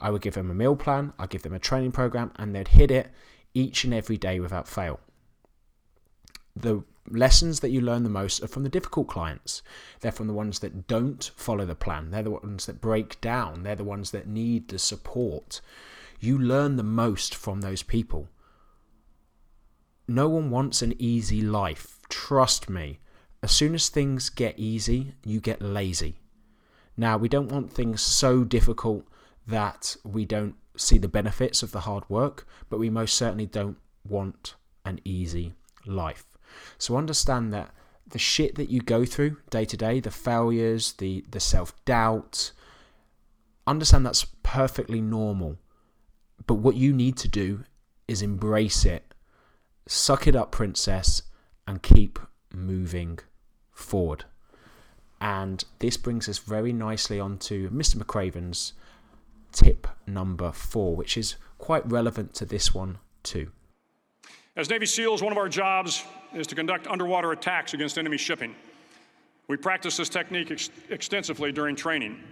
I 0.00 0.10
would 0.10 0.22
give 0.22 0.34
them 0.34 0.50
a 0.50 0.54
meal 0.54 0.76
plan, 0.76 1.12
I'd 1.18 1.30
give 1.30 1.42
them 1.42 1.54
a 1.54 1.58
training 1.58 1.92
program, 1.92 2.32
and 2.36 2.54
they'd 2.54 2.68
hit 2.68 2.90
it 2.90 3.10
each 3.54 3.84
and 3.84 3.92
every 3.92 4.16
day 4.16 4.40
without 4.40 4.68
fail. 4.68 5.00
The 6.56 6.82
lessons 7.08 7.60
that 7.60 7.70
you 7.70 7.80
learn 7.80 8.04
the 8.04 8.10
most 8.10 8.42
are 8.42 8.48
from 8.48 8.62
the 8.62 8.68
difficult 8.68 9.08
clients. 9.08 9.62
They're 10.00 10.12
from 10.12 10.26
the 10.26 10.34
ones 10.34 10.60
that 10.60 10.86
don't 10.86 11.30
follow 11.36 11.64
the 11.64 11.74
plan. 11.74 12.10
They're 12.10 12.22
the 12.22 12.30
ones 12.30 12.66
that 12.66 12.80
break 12.80 13.20
down. 13.20 13.62
They're 13.62 13.76
the 13.76 13.84
ones 13.84 14.10
that 14.12 14.28
need 14.28 14.68
the 14.68 14.78
support. 14.78 15.60
You 16.20 16.38
learn 16.38 16.76
the 16.76 16.82
most 16.82 17.34
from 17.34 17.60
those 17.60 17.82
people. 17.82 18.28
No 20.06 20.28
one 20.28 20.50
wants 20.50 20.82
an 20.82 20.94
easy 20.98 21.40
life. 21.40 21.98
Trust 22.08 22.68
me. 22.68 22.98
As 23.42 23.52
soon 23.52 23.74
as 23.74 23.88
things 23.88 24.28
get 24.28 24.58
easy, 24.58 25.14
you 25.24 25.40
get 25.40 25.62
lazy. 25.62 26.16
Now, 26.96 27.16
we 27.16 27.28
don't 27.28 27.50
want 27.50 27.72
things 27.72 28.02
so 28.02 28.44
difficult 28.44 29.06
that 29.46 29.96
we 30.04 30.24
don't 30.24 30.54
see 30.76 30.98
the 30.98 31.08
benefits 31.08 31.62
of 31.62 31.72
the 31.72 31.80
hard 31.80 32.08
work, 32.08 32.46
but 32.68 32.78
we 32.78 32.90
most 32.90 33.14
certainly 33.14 33.46
don't 33.46 33.78
want 34.08 34.54
an 34.84 35.00
easy 35.04 35.54
life. 35.86 36.24
So 36.78 36.96
understand 36.96 37.52
that 37.52 37.70
the 38.08 38.18
shit 38.18 38.56
that 38.56 38.70
you 38.70 38.80
go 38.80 39.04
through 39.04 39.36
day 39.50 39.64
to 39.64 39.76
day, 39.76 40.00
the 40.00 40.10
failures, 40.10 40.92
the 40.94 41.24
the 41.30 41.40
self-doubt, 41.40 42.52
understand 43.66 44.04
that's 44.04 44.26
perfectly 44.42 45.00
normal. 45.00 45.58
But 46.46 46.54
what 46.54 46.76
you 46.76 46.92
need 46.92 47.16
to 47.18 47.28
do 47.28 47.64
is 48.08 48.22
embrace 48.22 48.84
it. 48.84 49.14
Suck 49.86 50.26
it 50.26 50.34
up, 50.34 50.50
princess, 50.50 51.22
and 51.66 51.82
keep 51.82 52.18
moving 52.52 53.20
forward. 53.70 54.24
And 55.20 55.64
this 55.78 55.96
brings 55.96 56.28
us 56.28 56.38
very 56.38 56.72
nicely 56.72 57.20
onto 57.20 57.70
Mr. 57.70 57.96
McRaven's 57.96 58.72
tip 59.52 59.86
number 60.06 60.52
four, 60.52 60.96
which 60.96 61.16
is 61.16 61.36
quite 61.58 61.88
relevant 61.90 62.34
to 62.34 62.44
this 62.44 62.74
one 62.74 62.98
too. 63.22 63.50
As 64.56 64.68
Navy 64.68 64.86
SEALs, 64.86 65.22
one 65.22 65.32
of 65.32 65.38
our 65.38 65.48
jobs 65.48 66.04
is 66.34 66.46
to 66.48 66.54
conduct 66.54 66.86
underwater 66.86 67.32
attacks 67.32 67.74
against 67.74 67.98
enemy 67.98 68.16
shipping. 68.16 68.54
We 69.48 69.56
practice 69.56 69.96
this 69.96 70.08
technique 70.08 70.50
ex- 70.50 70.70
extensively 70.90 71.52
during 71.52 71.76
training. 71.76 72.22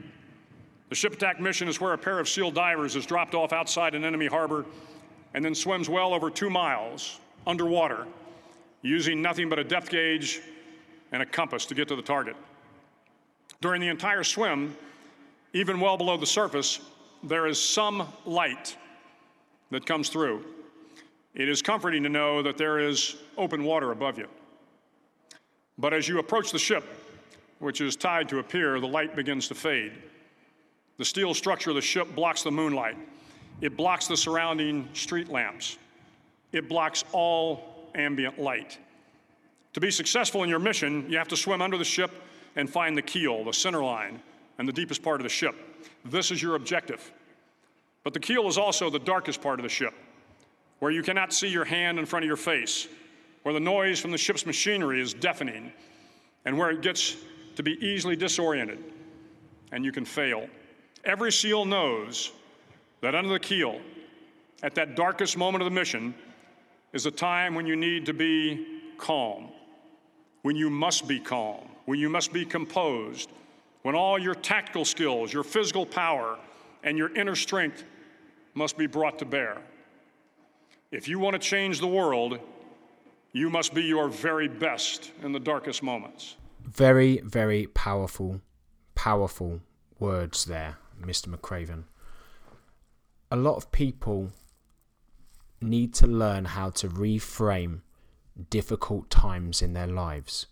The 0.88 0.94
ship 0.94 1.12
attack 1.12 1.40
mission 1.40 1.68
is 1.68 1.80
where 1.80 1.92
a 1.92 1.98
pair 1.98 2.18
of 2.18 2.28
SEAL 2.28 2.52
divers 2.52 2.96
is 2.96 3.04
dropped 3.04 3.34
off 3.34 3.52
outside 3.52 3.94
an 3.94 4.04
enemy 4.04 4.26
harbor 4.26 4.64
and 5.34 5.44
then 5.44 5.54
swims 5.54 5.88
well 5.88 6.14
over 6.14 6.30
two 6.30 6.48
miles 6.48 7.20
underwater 7.46 8.06
using 8.82 9.20
nothing 9.20 9.48
but 9.48 9.58
a 9.58 9.64
depth 9.64 9.90
gauge 9.90 10.40
and 11.12 11.22
a 11.22 11.26
compass 11.26 11.66
to 11.66 11.74
get 11.74 11.88
to 11.88 11.96
the 11.96 12.02
target. 12.02 12.36
During 13.60 13.80
the 13.80 13.88
entire 13.88 14.24
swim, 14.24 14.76
even 15.52 15.80
well 15.80 15.96
below 15.96 16.16
the 16.16 16.26
surface, 16.26 16.80
there 17.22 17.46
is 17.46 17.62
some 17.62 18.06
light 18.24 18.76
that 19.70 19.86
comes 19.86 20.08
through. 20.08 20.44
It 21.34 21.48
is 21.48 21.62
comforting 21.62 22.02
to 22.02 22.08
know 22.08 22.42
that 22.42 22.56
there 22.56 22.78
is 22.78 23.16
open 23.36 23.64
water 23.64 23.92
above 23.92 24.18
you. 24.18 24.28
But 25.78 25.94
as 25.94 26.08
you 26.08 26.18
approach 26.18 26.50
the 26.50 26.58
ship, 26.58 26.84
which 27.58 27.80
is 27.80 27.96
tied 27.96 28.28
to 28.30 28.38
a 28.38 28.42
pier, 28.42 28.80
the 28.80 28.88
light 28.88 29.14
begins 29.14 29.48
to 29.48 29.54
fade. 29.54 29.92
The 30.96 31.04
steel 31.04 31.34
structure 31.34 31.70
of 31.70 31.76
the 31.76 31.82
ship 31.82 32.14
blocks 32.14 32.42
the 32.42 32.50
moonlight. 32.50 32.96
It 33.60 33.76
blocks 33.76 34.06
the 34.06 34.16
surrounding 34.16 34.88
street 34.94 35.28
lamps. 35.28 35.78
It 36.52 36.68
blocks 36.68 37.04
all 37.12 37.90
ambient 37.94 38.38
light. 38.38 38.78
To 39.74 39.80
be 39.80 39.90
successful 39.90 40.42
in 40.42 40.48
your 40.48 40.58
mission, 40.58 41.08
you 41.08 41.18
have 41.18 41.28
to 41.28 41.36
swim 41.36 41.62
under 41.62 41.78
the 41.78 41.84
ship 41.84 42.10
and 42.56 42.68
find 42.68 42.96
the 42.96 43.02
keel, 43.02 43.44
the 43.44 43.52
center 43.52 43.82
line, 43.82 44.20
and 44.58 44.68
the 44.68 44.72
deepest 44.72 45.02
part 45.02 45.20
of 45.20 45.24
the 45.24 45.28
ship. 45.28 45.54
This 46.04 46.30
is 46.30 46.42
your 46.42 46.54
objective. 46.54 47.12
But 48.04 48.14
the 48.14 48.20
keel 48.20 48.48
is 48.48 48.58
also 48.58 48.90
the 48.90 48.98
darkest 48.98 49.42
part 49.42 49.58
of 49.58 49.62
the 49.64 49.68
ship, 49.68 49.94
where 50.78 50.90
you 50.90 51.02
cannot 51.02 51.32
see 51.32 51.48
your 51.48 51.64
hand 51.64 51.98
in 51.98 52.06
front 52.06 52.24
of 52.24 52.26
your 52.26 52.36
face, 52.36 52.88
where 53.42 53.52
the 53.52 53.60
noise 53.60 54.00
from 54.00 54.10
the 54.10 54.18
ship's 54.18 54.46
machinery 54.46 55.00
is 55.00 55.14
deafening, 55.14 55.72
and 56.44 56.56
where 56.56 56.70
it 56.70 56.82
gets 56.82 57.16
to 57.56 57.62
be 57.62 57.72
easily 57.84 58.16
disoriented, 58.16 58.78
and 59.72 59.84
you 59.84 59.92
can 59.92 60.04
fail. 60.04 60.48
Every 61.04 61.32
SEAL 61.32 61.64
knows 61.66 62.32
that 63.00 63.14
under 63.14 63.30
the 63.30 63.40
keel, 63.40 63.80
at 64.62 64.74
that 64.74 64.96
darkest 64.96 65.36
moment 65.36 65.62
of 65.62 65.66
the 65.66 65.74
mission, 65.74 66.14
is 66.92 67.06
a 67.06 67.10
time 67.10 67.54
when 67.54 67.66
you 67.66 67.76
need 67.76 68.06
to 68.06 68.14
be 68.14 68.66
calm, 68.96 69.48
when 70.42 70.56
you 70.56 70.70
must 70.70 71.06
be 71.06 71.20
calm, 71.20 71.68
when 71.84 71.98
you 71.98 72.08
must 72.08 72.32
be 72.32 72.44
composed, 72.44 73.30
when 73.82 73.94
all 73.94 74.18
your 74.18 74.34
tactical 74.34 74.84
skills, 74.84 75.32
your 75.32 75.44
physical 75.44 75.86
power, 75.86 76.38
and 76.82 76.98
your 76.98 77.14
inner 77.14 77.36
strength 77.36 77.84
must 78.54 78.76
be 78.76 78.86
brought 78.86 79.18
to 79.18 79.24
bear. 79.24 79.58
If 80.90 81.08
you 81.08 81.18
want 81.18 81.34
to 81.34 81.38
change 81.38 81.80
the 81.80 81.86
world, 81.86 82.38
you 83.32 83.50
must 83.50 83.74
be 83.74 83.82
your 83.82 84.08
very 84.08 84.48
best 84.48 85.12
in 85.22 85.32
the 85.32 85.40
darkest 85.40 85.82
moments. 85.82 86.36
Very, 86.64 87.20
very 87.24 87.66
powerful, 87.66 88.40
powerful 88.94 89.60
words 89.98 90.46
there, 90.46 90.78
Mr. 91.00 91.28
McRaven. 91.28 91.84
A 93.30 93.36
lot 93.36 93.56
of 93.56 93.70
people 93.70 94.32
need 95.60 95.92
to 95.94 96.06
learn 96.06 96.46
how 96.46 96.70
to 96.70 96.88
reframe 96.88 97.80
difficult 98.50 99.10
times 99.10 99.60
in 99.60 99.72
their 99.72 99.86
lives. 99.86 100.46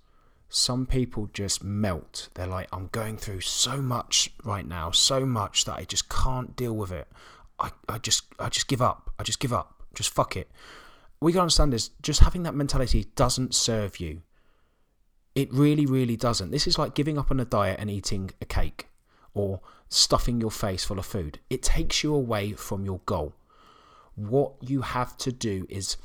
Some 0.49 0.87
people 0.87 1.29
just 1.33 1.65
melt. 1.65 2.29
They're 2.35 2.47
like, 2.47 2.69
I'm 2.73 2.89
going 2.93 3.17
through 3.17 3.41
so 3.41 3.79
much 3.83 4.31
right 4.45 4.67
now, 4.67 4.91
so 4.91 5.27
much 5.27 5.65
that 5.65 5.75
I 5.75 5.85
just 5.85 6.09
can't 6.09 6.55
deal 6.57 6.75
with 6.75 6.93
it. 6.93 7.09
I, 7.59 7.71
I 7.89 7.99
just 7.99 8.25
I 8.39 8.49
just 8.49 8.69
give 8.69 8.83
up. 8.83 9.13
I 9.19 9.23
just 9.23 9.41
give 9.41 9.53
up. 9.53 9.83
Just 9.95 10.11
fuck 10.11 10.37
it. 10.37 10.51
We 11.21 11.33
gotta 11.33 11.43
understand 11.43 11.75
is 11.75 11.91
just 12.03 12.21
having 12.21 12.43
that 12.45 12.55
mentality 12.55 13.07
doesn't 13.17 13.55
serve 13.55 13.99
you. 13.99 14.23
It 15.35 15.53
really, 15.53 15.87
really 15.87 16.17
doesn't. 16.17 16.51
This 16.51 16.67
is 16.67 16.79
like 16.79 16.95
giving 16.95 17.19
up 17.19 17.31
on 17.31 17.41
a 17.41 17.45
diet 17.45 17.79
and 17.81 17.91
eating 17.91 18.31
a 18.41 18.45
cake 18.45 18.89
or 19.35 19.61
stuffing 19.89 20.41
your 20.41 20.51
face 20.51 20.85
full 20.85 20.99
of 20.99 21.07
food. 21.07 21.39
It 21.51 21.63
takes 21.63 22.03
you 22.03 22.15
away 22.15 22.53
from 22.53 22.85
your 22.85 23.01
goal. 23.07 23.35
What 24.15 24.55
you 24.61 24.81
have 24.81 25.17
to 25.19 25.33
do 25.33 25.67
is 25.69 25.97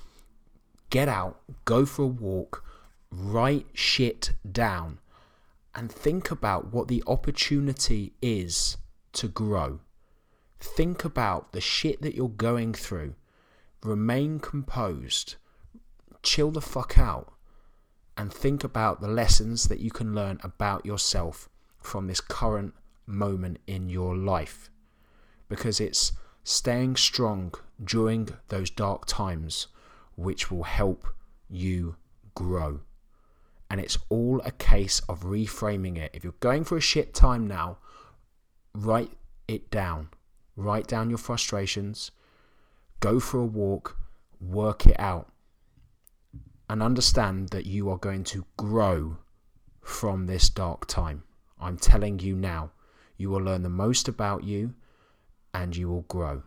get 0.90 1.08
out, 1.08 1.40
go 1.64 1.86
for 1.86 2.04
a 2.04 2.08
walk, 2.08 2.64
write 3.12 3.68
shit 3.74 4.34
down, 4.50 5.00
and 5.76 5.92
think 5.92 6.32
about 6.32 6.74
what 6.74 6.88
the 6.88 7.04
opportunity 7.08 8.14
is 8.22 8.78
to 9.14 9.28
grow. 9.28 9.80
Think 10.60 11.04
about 11.04 11.54
the 11.54 11.62
shit 11.62 12.02
that 12.02 12.16
you're 12.16 12.30
going 12.30 12.74
through. 12.74 13.16
Remain 13.84 14.40
composed. 14.40 15.36
Chill 16.24 16.52
the 16.52 16.62
fuck 16.62 16.98
out. 16.98 17.34
And 18.16 18.32
think 18.32 18.64
about 18.64 19.02
the 19.02 19.08
lessons 19.08 19.68
that 19.70 19.80
you 19.80 19.90
can 19.90 20.14
learn 20.14 20.40
about 20.44 20.86
yourself 20.86 21.50
from 21.82 22.08
this 22.08 22.22
current 22.22 22.74
moment 23.08 23.58
in 23.66 23.90
your 23.90 24.16
life. 24.16 24.70
Because 25.50 25.80
it's 25.80 26.12
staying 26.44 26.96
strong 26.96 27.54
during 27.84 28.30
those 28.50 28.70
dark 28.70 29.06
times 29.06 29.68
which 30.16 30.52
will 30.52 30.64
help 30.64 31.08
you 31.50 31.96
grow. 32.36 32.82
And 33.72 33.80
it's 33.80 33.98
all 34.10 34.42
a 34.44 34.52
case 34.52 35.00
of 35.08 35.22
reframing 35.22 35.98
it. 35.98 36.12
If 36.14 36.26
you're 36.26 36.34
going 36.42 36.66
for 36.66 36.76
a 36.76 36.82
shit 36.82 37.14
time 37.14 37.48
now, 37.48 37.78
write 38.76 39.14
it 39.48 39.72
down. 39.72 40.10
Write 40.58 40.88
down 40.88 41.10
your 41.10 41.18
frustrations. 41.18 42.12
Go 43.00 43.22
for 43.22 43.40
a 43.40 43.46
walk. 43.46 43.98
Work 44.42 44.88
it 44.88 45.00
out. 45.00 45.32
And 46.70 46.84
understand 46.84 47.52
that 47.52 47.66
you 47.66 47.90
are 47.90 47.98
going 47.98 48.26
to 48.26 48.46
grow 48.58 49.20
from 49.80 50.26
this 50.26 50.50
dark 50.50 50.86
time. 50.86 51.24
I'm 51.58 51.78
telling 51.78 52.20
you 52.20 52.36
now. 52.36 52.72
You 53.16 53.30
will 53.30 53.42
learn 53.42 53.64
the 53.64 53.70
most 53.70 54.10
about 54.10 54.44
you 54.44 54.74
and 55.54 55.78
you 55.78 55.88
will 55.88 56.02
grow. 56.10 56.44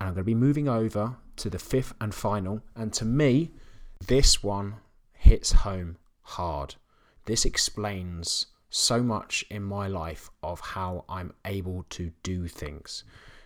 And 0.00 0.08
I'm 0.08 0.14
going 0.14 0.18
to 0.18 0.22
be 0.22 0.36
moving 0.36 0.68
over 0.68 1.16
to 1.38 1.50
the 1.50 1.58
fifth 1.58 1.94
and 2.00 2.14
final. 2.14 2.62
And 2.76 2.92
to 2.92 3.04
me, 3.04 3.50
this 4.06 4.40
one 4.40 4.76
hits 5.30 5.52
home 5.52 5.96
hard. 6.22 6.74
This 7.26 7.44
explains 7.44 8.46
so 8.68 9.00
much 9.00 9.44
in 9.48 9.62
my 9.62 9.86
life 9.86 10.28
of 10.42 10.58
how 10.58 11.04
I'm 11.08 11.32
able 11.44 11.86
to 11.90 12.10
do 12.24 12.48
things. 12.48 13.04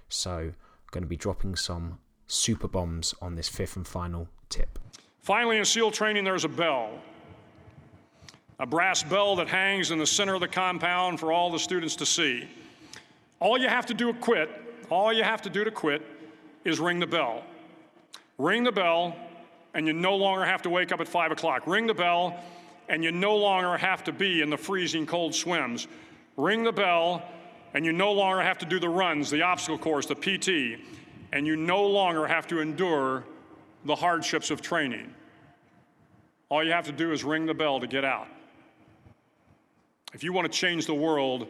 So, 0.08 0.52
going 0.92 1.02
to 1.02 1.08
be 1.08 1.18
dropping 1.18 1.56
some 1.56 1.98
super 2.26 2.68
bombs 2.68 3.14
on 3.20 3.34
this 3.34 3.50
fifth 3.50 3.76
and 3.76 3.86
final 3.86 4.28
tip. 4.48 4.78
Finally, 5.20 5.58
in 5.58 5.66
SEAL 5.66 5.90
training, 5.90 6.24
there's 6.24 6.46
a 6.46 6.48
bell. 6.48 6.88
A 8.60 8.64
brass 8.64 9.02
bell 9.02 9.36
that 9.36 9.48
hangs 9.48 9.90
in 9.90 9.98
the 9.98 10.06
center 10.06 10.32
of 10.32 10.40
the 10.40 10.48
compound 10.48 11.20
for 11.20 11.32
all 11.32 11.50
the 11.50 11.58
students 11.58 11.96
to 11.96 12.06
see. 12.06 12.48
All 13.40 13.58
you 13.58 13.68
have 13.68 13.84
to 13.84 13.92
do 13.92 14.10
to 14.10 14.18
quit, 14.18 14.48
all 14.88 15.12
you 15.12 15.22
have 15.22 15.42
to 15.42 15.50
do 15.50 15.64
to 15.64 15.70
quit 15.70 16.00
is 16.64 16.80
ring 16.80 16.98
the 16.98 17.06
bell. 17.06 17.44
Ring 18.38 18.64
the 18.64 18.72
bell, 18.72 19.14
and 19.74 19.86
you 19.86 19.92
no 19.92 20.14
longer 20.14 20.44
have 20.44 20.62
to 20.62 20.70
wake 20.70 20.92
up 20.92 21.00
at 21.00 21.08
5 21.08 21.32
o'clock. 21.32 21.66
Ring 21.66 21.86
the 21.86 21.94
bell, 21.94 22.38
and 22.88 23.02
you 23.02 23.10
no 23.12 23.36
longer 23.36 23.76
have 23.76 24.04
to 24.04 24.12
be 24.12 24.40
in 24.40 24.50
the 24.50 24.56
freezing 24.56 25.06
cold 25.06 25.34
swims. 25.34 25.88
Ring 26.36 26.62
the 26.62 26.72
bell, 26.72 27.22
and 27.74 27.84
you 27.84 27.92
no 27.92 28.12
longer 28.12 28.40
have 28.40 28.58
to 28.58 28.66
do 28.66 28.78
the 28.78 28.88
runs, 28.88 29.30
the 29.30 29.42
obstacle 29.42 29.78
course, 29.78 30.06
the 30.06 30.14
PT, 30.14 30.80
and 31.32 31.46
you 31.46 31.56
no 31.56 31.84
longer 31.84 32.26
have 32.26 32.46
to 32.46 32.60
endure 32.60 33.24
the 33.84 33.94
hardships 33.94 34.50
of 34.50 34.62
training. 34.62 35.12
All 36.48 36.62
you 36.62 36.72
have 36.72 36.86
to 36.86 36.92
do 36.92 37.12
is 37.12 37.24
ring 37.24 37.46
the 37.46 37.54
bell 37.54 37.80
to 37.80 37.86
get 37.86 38.04
out. 38.04 38.28
If 40.12 40.22
you 40.22 40.32
want 40.32 40.50
to 40.50 40.56
change 40.56 40.86
the 40.86 40.94
world, 40.94 41.48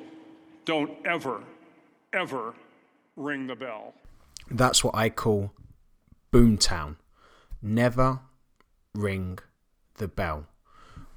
don't 0.64 0.90
ever, 1.04 1.42
ever 2.14 2.54
ring 3.16 3.46
the 3.46 3.54
bell. 3.54 3.92
That's 4.50 4.82
what 4.82 4.94
I 4.94 5.10
call 5.10 5.52
Boomtown. 6.32 6.96
Never 7.66 8.20
ring 8.94 9.38
the 9.94 10.06
bell. 10.06 10.48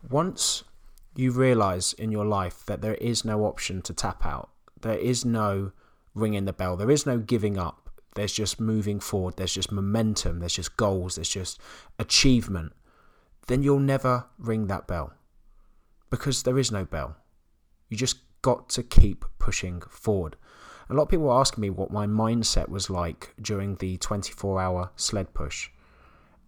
Once 0.10 0.64
you 1.14 1.32
realize 1.32 1.92
in 1.92 2.10
your 2.10 2.24
life 2.24 2.66
that 2.68 2.80
there 2.80 2.96
is 2.96 3.26
no 3.26 3.44
option 3.44 3.82
to 3.82 3.94
tap 3.94 4.26
out, 4.26 4.50
there 4.80 4.98
is 4.98 5.26
no 5.26 5.74
ringing 6.16 6.46
the 6.46 6.54
bell, 6.54 6.78
there 6.78 6.90
is 6.90 7.06
no 7.06 7.18
giving 7.18 7.58
up, 7.58 7.90
there's 8.16 8.32
just 8.32 8.62
moving 8.62 9.02
forward, 9.02 9.36
there's 9.36 9.54
just 9.54 9.74
momentum, 9.74 10.40
there's 10.40 10.54
just 10.54 10.78
goals, 10.78 11.16
there's 11.16 11.28
just 11.28 11.60
achievement, 12.00 12.72
then 13.48 13.62
you'll 13.62 13.80
never 13.80 14.28
ring 14.40 14.68
that 14.68 14.88
bell 14.88 15.12
because 16.10 16.44
there 16.44 16.58
is 16.58 16.72
no 16.72 16.86
bell. 16.86 17.18
You 17.90 17.98
just 17.98 18.20
got 18.42 18.70
to 18.70 18.84
keep 18.84 19.26
pushing 19.38 19.82
forward. 19.82 20.38
A 20.90 20.94
lot 20.94 21.04
of 21.04 21.10
people 21.10 21.26
were 21.26 21.42
asking 21.42 21.62
me 21.62 21.72
what 21.72 21.92
my 21.92 22.08
mindset 22.08 22.70
was 22.70 22.90
like 22.90 23.34
during 23.42 23.76
the 23.76 23.98
24 23.98 24.62
hour 24.62 24.92
sled 24.96 25.34
push. 25.34 25.72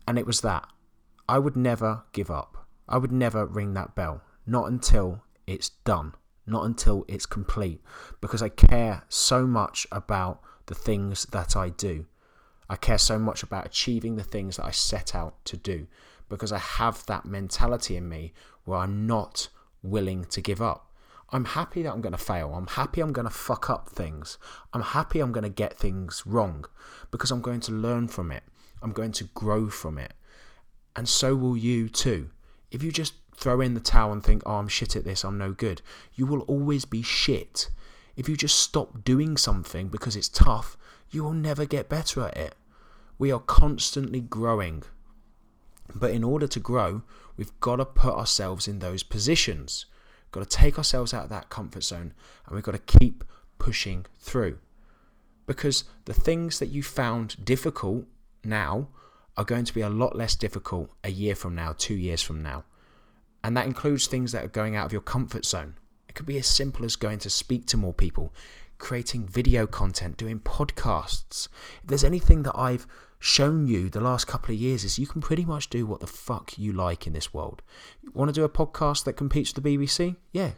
And 0.10 0.17
it 0.17 0.26
was 0.26 0.41
that 0.41 0.67
I 1.28 1.38
would 1.38 1.56
never 1.56 2.02
give 2.13 2.32
up. 2.32 2.65
I 2.88 2.98
would 2.98 3.12
never 3.12 3.45
ring 3.45 3.76
that 3.76 3.93
bell. 3.93 4.24
Not 4.43 4.65
until 4.65 5.22
it's 5.45 5.69
done. 5.69 6.15
Not 6.48 6.65
until 6.65 7.06
it's 7.08 7.28
complete. 7.28 7.80
Because 8.19 8.41
I 8.41 8.50
care 8.50 9.04
so 9.08 9.45
much 9.45 9.86
about 9.91 10.41
the 10.65 10.74
things 10.74 11.28
that 11.28 11.56
I 11.56 11.69
do. 11.69 12.08
I 12.67 12.76
care 12.76 12.98
so 12.98 13.19
much 13.19 13.43
about 13.43 13.67
achieving 13.67 14.15
the 14.15 14.24
things 14.24 14.58
that 14.58 14.65
I 14.65 14.72
set 14.72 15.13
out 15.13 15.45
to 15.45 15.58
do. 15.58 15.86
Because 16.28 16.52
I 16.52 16.58
have 16.58 17.06
that 17.06 17.26
mentality 17.26 17.95
in 17.95 18.10
me 18.10 18.34
where 18.65 18.80
I'm 18.80 19.06
not 19.06 19.50
willing 19.84 20.26
to 20.26 20.41
give 20.41 20.60
up. 20.60 20.91
I'm 21.30 21.45
happy 21.45 21.84
that 21.84 21.93
I'm 21.93 22.02
going 22.02 22.13
to 22.13 22.17
fail. 22.17 22.56
I'm 22.56 22.65
happy 22.65 23.02
I'm 23.02 23.13
going 23.13 23.28
to 23.28 23.34
fuck 23.34 23.69
up 23.69 23.89
things. 23.89 24.39
I'm 24.74 24.82
happy 24.82 25.19
I'm 25.19 25.32
going 25.32 25.43
to 25.43 25.50
get 25.50 25.78
things 25.78 26.24
wrong 26.26 26.65
because 27.12 27.30
I'm 27.30 27.41
going 27.41 27.60
to 27.60 27.72
learn 27.72 28.08
from 28.08 28.32
it. 28.32 28.41
I'm 28.82 28.92
going 28.92 29.12
to 29.13 29.26
grow 29.26 29.70
from 29.70 29.98
it. 29.98 30.13
And 30.96 31.08
so 31.08 31.36
will 31.36 31.58
you 31.58 31.89
too. 31.89 32.30
If 32.72 32.84
you 32.84 32.92
just 32.92 33.13
throw 33.36 33.62
in 33.62 33.74
the 33.74 33.80
towel 33.80 34.12
and 34.12 34.24
think, 34.24 34.44
oh, 34.46 34.56
I'm 34.56 34.68
shit 34.68 34.96
at 34.96 35.06
this, 35.06 35.24
I'm 35.24 35.38
no 35.38 35.54
good, 35.54 35.82
you 36.15 36.26
will 36.26 36.42
always 36.42 36.86
be 36.86 37.02
shit. 37.02 37.70
If 38.15 38.28
you 38.28 38.36
just 38.36 38.60
stop 38.60 39.04
doing 39.04 39.38
something 39.38 39.88
because 39.88 40.15
it's 40.15 40.30
tough, 40.30 40.78
you 41.10 41.24
will 41.24 41.34
never 41.34 41.65
get 41.65 41.89
better 41.89 42.28
at 42.28 42.38
it. 42.38 42.56
We 43.18 43.32
are 43.32 43.39
constantly 43.39 44.20
growing. 44.20 44.84
But 45.96 46.12
in 46.12 46.24
order 46.24 46.48
to 46.48 46.60
grow, 46.60 47.04
we've 47.38 47.58
got 47.62 47.78
to 47.78 47.86
put 47.86 48.13
ourselves 48.13 48.68
in 48.68 48.80
those 48.80 49.04
positions. 49.04 49.86
We've 50.26 50.32
got 50.44 50.50
to 50.50 50.58
take 50.58 50.78
ourselves 50.78 51.13
out 51.13 51.24
of 51.24 51.30
that 51.30 51.50
comfort 51.50 51.84
zone 51.84 52.13
and 52.46 52.56
we've 52.56 52.63
got 52.63 52.74
to 52.74 53.00
keep 53.00 53.24
pushing 53.58 54.06
through. 54.20 54.60
Because 55.48 55.86
the 56.06 56.13
things 56.13 56.60
that 56.60 56.68
you 56.68 56.84
found 56.84 57.44
difficult 57.44 58.06
now 58.43 58.89
are 59.38 59.45
going 59.45 59.65
to 59.65 59.73
be 59.73 59.82
a 59.82 59.89
lot 59.89 60.15
less 60.15 60.36
difficult 60.36 60.89
a 61.04 61.10
year 61.10 61.36
from 61.36 61.56
now, 61.56 61.73
two 61.78 61.95
years 61.95 62.21
from 62.21 62.43
now. 62.43 62.65
And 63.43 63.56
that 63.56 63.65
includes 63.65 64.08
things 64.08 64.32
that 64.34 64.43
are 64.43 64.49
going 64.49 64.75
out 64.75 64.86
of 64.86 64.91
your 64.91 65.02
comfort 65.02 65.45
zone. 65.45 65.75
It 66.08 66.15
could 66.15 66.25
be 66.25 66.38
as 66.38 66.47
simple 66.47 66.84
as 66.84 66.95
going 66.95 67.19
to 67.19 67.30
speak 67.30 67.65
to 67.67 67.78
more 67.78 67.93
people, 67.93 68.34
creating 68.78 69.28
video 69.28 69.65
content, 69.65 70.17
doing 70.17 70.39
podcasts. 70.39 71.47
If 71.82 71.88
there's 71.88 72.04
anything 72.04 72.43
that 72.43 72.58
I've 72.58 72.86
shown 73.19 73.67
you 73.67 73.89
the 73.89 74.02
last 74.02 74.28
couple 74.28 74.54
of 74.54 74.60
years 74.60 74.84
is 74.84 74.97
you 74.97 75.06
can 75.06 75.21
pretty 75.21 75.45
much 75.45 75.69
do 75.69 75.86
what 75.86 75.99
the 75.99 76.08
fuck 76.08 76.58
you 76.58 76.71
like 76.71 77.06
in 77.06 77.13
this 77.13 77.34
world. 77.34 77.62
You 78.02 78.12
want 78.13 78.30
to 78.30 78.34
do 78.34 78.43
a 78.43 78.49
podcast 78.49 79.04
that 79.04 79.13
competes 79.13 79.54
with 79.54 79.63
the 79.63 79.78
BBC? 79.78 80.15
Yeah, 80.32 80.52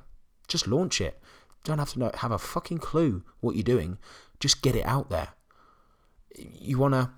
just 0.47 0.67
launch 0.67 1.01
it. 1.01 1.19
Don't 1.63 1.79
have 1.79 1.91
to 1.93 1.99
know, 1.99 2.11
have 2.15 2.31
a 2.31 2.37
fucking 2.37 2.79
clue 2.79 3.23
what 3.39 3.55
you're 3.55 3.63
doing. 3.63 3.97
Just 4.39 4.61
get 4.61 4.75
it 4.75 4.85
out 4.85 5.09
there. 5.09 5.29
You 6.35 6.77
want 6.77 6.93
to 6.93 7.11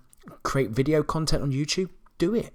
create 0.44 0.70
video 0.72 1.04
content 1.04 1.44
on 1.44 1.52
YouTube? 1.52 1.90
Do 2.18 2.36
it. 2.36 2.54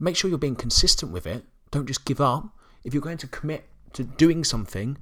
Make 0.00 0.16
sure 0.16 0.28
you're 0.28 0.38
being 0.38 0.56
consistent 0.56 1.12
with 1.12 1.26
it. 1.26 1.44
Don't 1.70 1.86
just 1.86 2.04
give 2.04 2.20
up. 2.20 2.48
If 2.84 2.94
you're 2.94 3.02
going 3.02 3.18
to 3.18 3.26
commit 3.26 3.68
to 3.94 4.04
doing 4.04 4.44
something, 4.44 4.98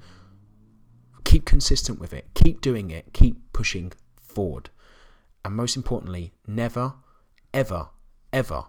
keep 1.24 1.44
consistent 1.44 1.98
with 2.00 2.12
it. 2.12 2.26
Keep 2.34 2.60
doing 2.60 2.90
it. 2.90 3.12
Keep 3.12 3.52
pushing 3.52 3.92
forward. 4.20 4.70
And 5.44 5.54
most 5.54 5.76
importantly, 5.76 6.32
never, 6.46 6.94
ever, 7.52 7.88
ever 8.32 8.64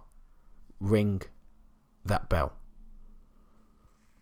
ring 0.79 1.21
that 2.05 2.29
bell. 2.29 2.53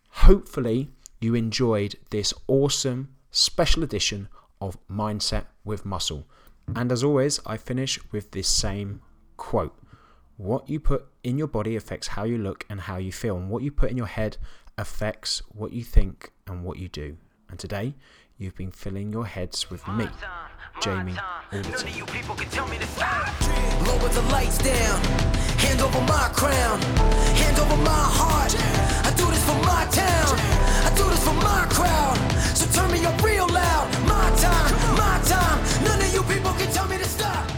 Hopefully, 0.10 0.90
you 1.20 1.36
enjoyed 1.36 1.96
this 2.10 2.34
awesome 2.48 3.16
special 3.32 3.84
edition 3.84 4.30
of 4.62 4.78
Mindset 4.88 5.46
with 5.64 5.86
Muscle. 5.86 6.28
And 6.74 6.92
as 6.92 7.04
always, 7.04 7.40
I 7.46 7.58
finish 7.58 8.00
with 8.12 8.32
this 8.32 8.48
same 8.48 9.02
quote 9.38 9.78
What 10.38 10.70
you 10.70 10.80
put 10.80 11.08
in 11.24 11.38
your 11.38 11.48
body 11.48 11.76
affects 11.76 12.08
how 12.08 12.24
you 12.24 12.38
look 12.38 12.66
and 12.70 12.82
how 12.82 12.98
you 12.98 13.12
feel, 13.12 13.38
and 13.38 13.50
what 13.50 13.64
you 13.64 13.72
put 13.72 13.92
in 13.92 13.98
your 13.98 14.08
head 14.08 14.38
affects 14.78 15.42
what 15.50 15.72
you 15.74 15.84
think 15.84 16.32
and 16.48 16.64
what 16.64 16.78
you 16.78 16.88
do. 16.88 17.18
And 17.50 17.60
today, 17.60 17.96
you've 18.38 18.56
been 18.56 18.72
filling 18.72 19.14
your 19.14 19.26
heads 19.26 19.70
with 19.70 19.88
me, 19.88 20.08
Jamie 20.82 21.16
Alderton. 21.54 21.92
Lower 23.86 24.10
the 24.10 24.22
lights 24.32 24.58
down, 24.58 25.04
hand 25.58 25.82
over 25.82 26.02
my 26.02 26.30
crown, 26.34 26.82
hand 27.40 27.60
over 27.60 27.78
my 27.78 28.04
heart. 28.20 28.56
I 29.06 29.12
do 29.16 29.26
this 29.30 29.44
for 29.46 29.60
my 29.64 29.86
town, 29.92 30.40
I 30.86 30.92
do 30.98 31.04
this 31.10 31.24
for 31.24 31.34
my 31.36 31.66
crowd. 31.70 32.18
So 32.58 32.66
turn 32.72 32.92
me 32.92 33.06
up 33.06 33.22
real 33.24 33.48
loud, 33.48 33.90
my 34.08 34.30
time, 34.38 34.74
my 34.98 35.22
time. 35.24 35.85
tell 36.76 36.88
me 36.90 36.98
to 36.98 37.06
stop. 37.06 37.55